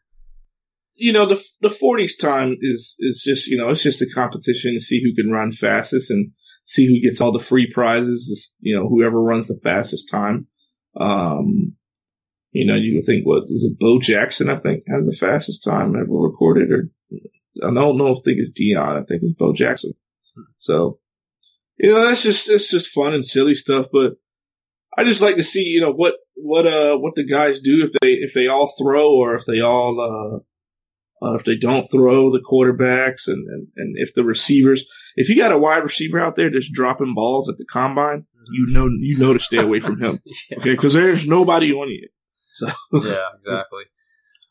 you 0.95 1.13
know, 1.13 1.27
the 1.27 1.43
the 1.61 1.71
forties 1.71 2.17
time 2.17 2.57
is 2.61 2.97
is 2.99 3.23
just 3.25 3.47
you 3.47 3.57
know 3.57 3.71
it's 3.71 3.83
just 3.83 4.03
a 4.03 4.07
competition 4.15 4.75
to 4.75 4.81
see 4.81 5.01
who 5.03 5.15
can 5.15 5.31
run 5.31 5.53
fastest 5.53 6.11
and 6.11 6.33
see 6.67 6.87
who 6.87 7.01
gets 7.01 7.21
all 7.21 7.33
the 7.33 7.39
free 7.45 7.71
prizes. 7.73 8.53
You 8.61 8.77
know, 8.77 8.89
whoever 8.89 9.23
runs 9.23 9.49
the 9.49 9.61
fastest 9.63 10.11
time. 10.11 10.47
Um, 10.99 11.77
you 12.51 12.67
know, 12.67 12.75
you 12.75 13.03
think 13.05 13.27
what 13.27 13.45
is 13.49 13.63
it? 13.63 13.79
Bo 13.79 14.01
Jackson, 14.01 14.49
I 14.49 14.57
think, 14.57 14.85
has 14.89 15.05
the 15.05 15.17
fastest 15.19 15.63
time 15.63 15.95
ever 15.95 16.07
recorded, 16.09 16.73
or 16.73 16.89
I 17.63 17.73
don't 17.73 17.97
know 17.97 18.09
if 18.09 18.19
I 18.19 18.23
think 18.25 18.39
it's 18.41 18.61
Deion. 18.61 19.01
I 19.01 19.05
think 19.05 19.23
it's 19.23 19.39
Bo 19.39 19.53
Jackson. 19.53 19.93
So, 20.59 20.99
you 21.79 21.93
know, 21.93 22.09
that's 22.09 22.23
just 22.23 22.49
that's 22.49 22.71
just 22.71 22.89
fun 22.89 23.15
and 23.15 23.25
silly 23.25 23.55
stuff, 23.55 23.87
but. 23.93 24.15
I 24.99 25.05
just 25.05 25.21
like 25.21 25.37
to 25.37 25.45
see, 25.45 25.63
you 25.63 25.81
know, 25.81 25.93
what, 25.93 26.15
what, 26.35 26.67
uh, 26.67 26.97
what 26.97 27.15
the 27.15 27.25
guys 27.25 27.61
do 27.61 27.85
if 27.85 27.93
they, 28.01 28.15
if 28.15 28.33
they 28.35 28.49
all 28.49 28.75
throw 28.77 29.15
or 29.15 29.37
if 29.37 29.45
they 29.47 29.61
all, 29.61 30.01
uh, 30.01 31.25
uh, 31.25 31.35
if 31.35 31.45
they 31.45 31.57
don't 31.57 31.87
throw 31.91 32.33
the 32.33 32.41
quarterbacks 32.41 33.29
and, 33.29 33.47
and, 33.49 33.69
and 33.77 33.95
if 33.97 34.13
the 34.15 34.25
receivers, 34.25 34.85
if 35.17 35.29
you 35.29 35.37
got 35.37 35.53
a 35.53 35.59
wide 35.59 35.85
receiver 35.85 36.19
out 36.19 36.35
there 36.35 36.51
just 36.51 36.73
dropping 36.73 37.15
balls 37.15 37.49
at 37.49 37.59
the 37.59 37.65
combine, 37.71 38.27
you 38.53 38.67
know, 38.71 38.89
you 39.01 39.17
know 39.19 39.33
to 39.33 39.39
stay 39.39 39.59
away 39.59 39.79
from 39.79 40.03
him. 40.03 40.19
yeah, 40.51 40.59
Okay. 40.59 40.77
Cause 40.77 40.95
there's 40.95 41.27
nobody 41.27 41.73
on 41.73 41.89
you. 41.89 42.09
yeah, 42.61 43.29
exactly. 43.37 43.85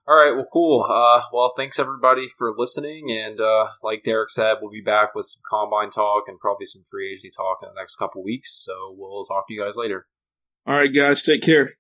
All 0.08 0.16
right, 0.16 0.34
well, 0.34 0.48
cool. 0.54 0.86
Uh, 0.88 1.24
well, 1.34 1.54
thanks 1.58 1.80
everybody 1.80 2.30
for 2.38 2.54
listening, 2.58 3.12
and 3.12 3.42
uh, 3.42 3.68
like 3.84 4.06
Derek 4.06 4.30
said, 4.30 4.56
we'll 4.62 4.72
be 4.72 4.80
back 4.80 5.14
with 5.14 5.26
some 5.26 5.42
combine 5.52 5.90
talk 5.90 6.24
and 6.30 6.40
probably 6.40 6.66
some 6.66 6.84
free 6.90 7.12
agency 7.12 7.30
talk 7.36 7.58
in 7.62 7.68
the 7.68 7.78
next 7.78 7.98
couple 7.98 8.24
weeks. 8.24 8.64
So 8.64 8.96
we'll 8.98 9.26
talk 9.26 9.50
to 9.50 9.54
you 9.54 9.62
guys 9.62 9.76
later. 9.76 10.06
All 10.68 10.76
right, 10.76 10.94
guys, 10.94 11.24
take 11.24 11.44
care. 11.44 11.77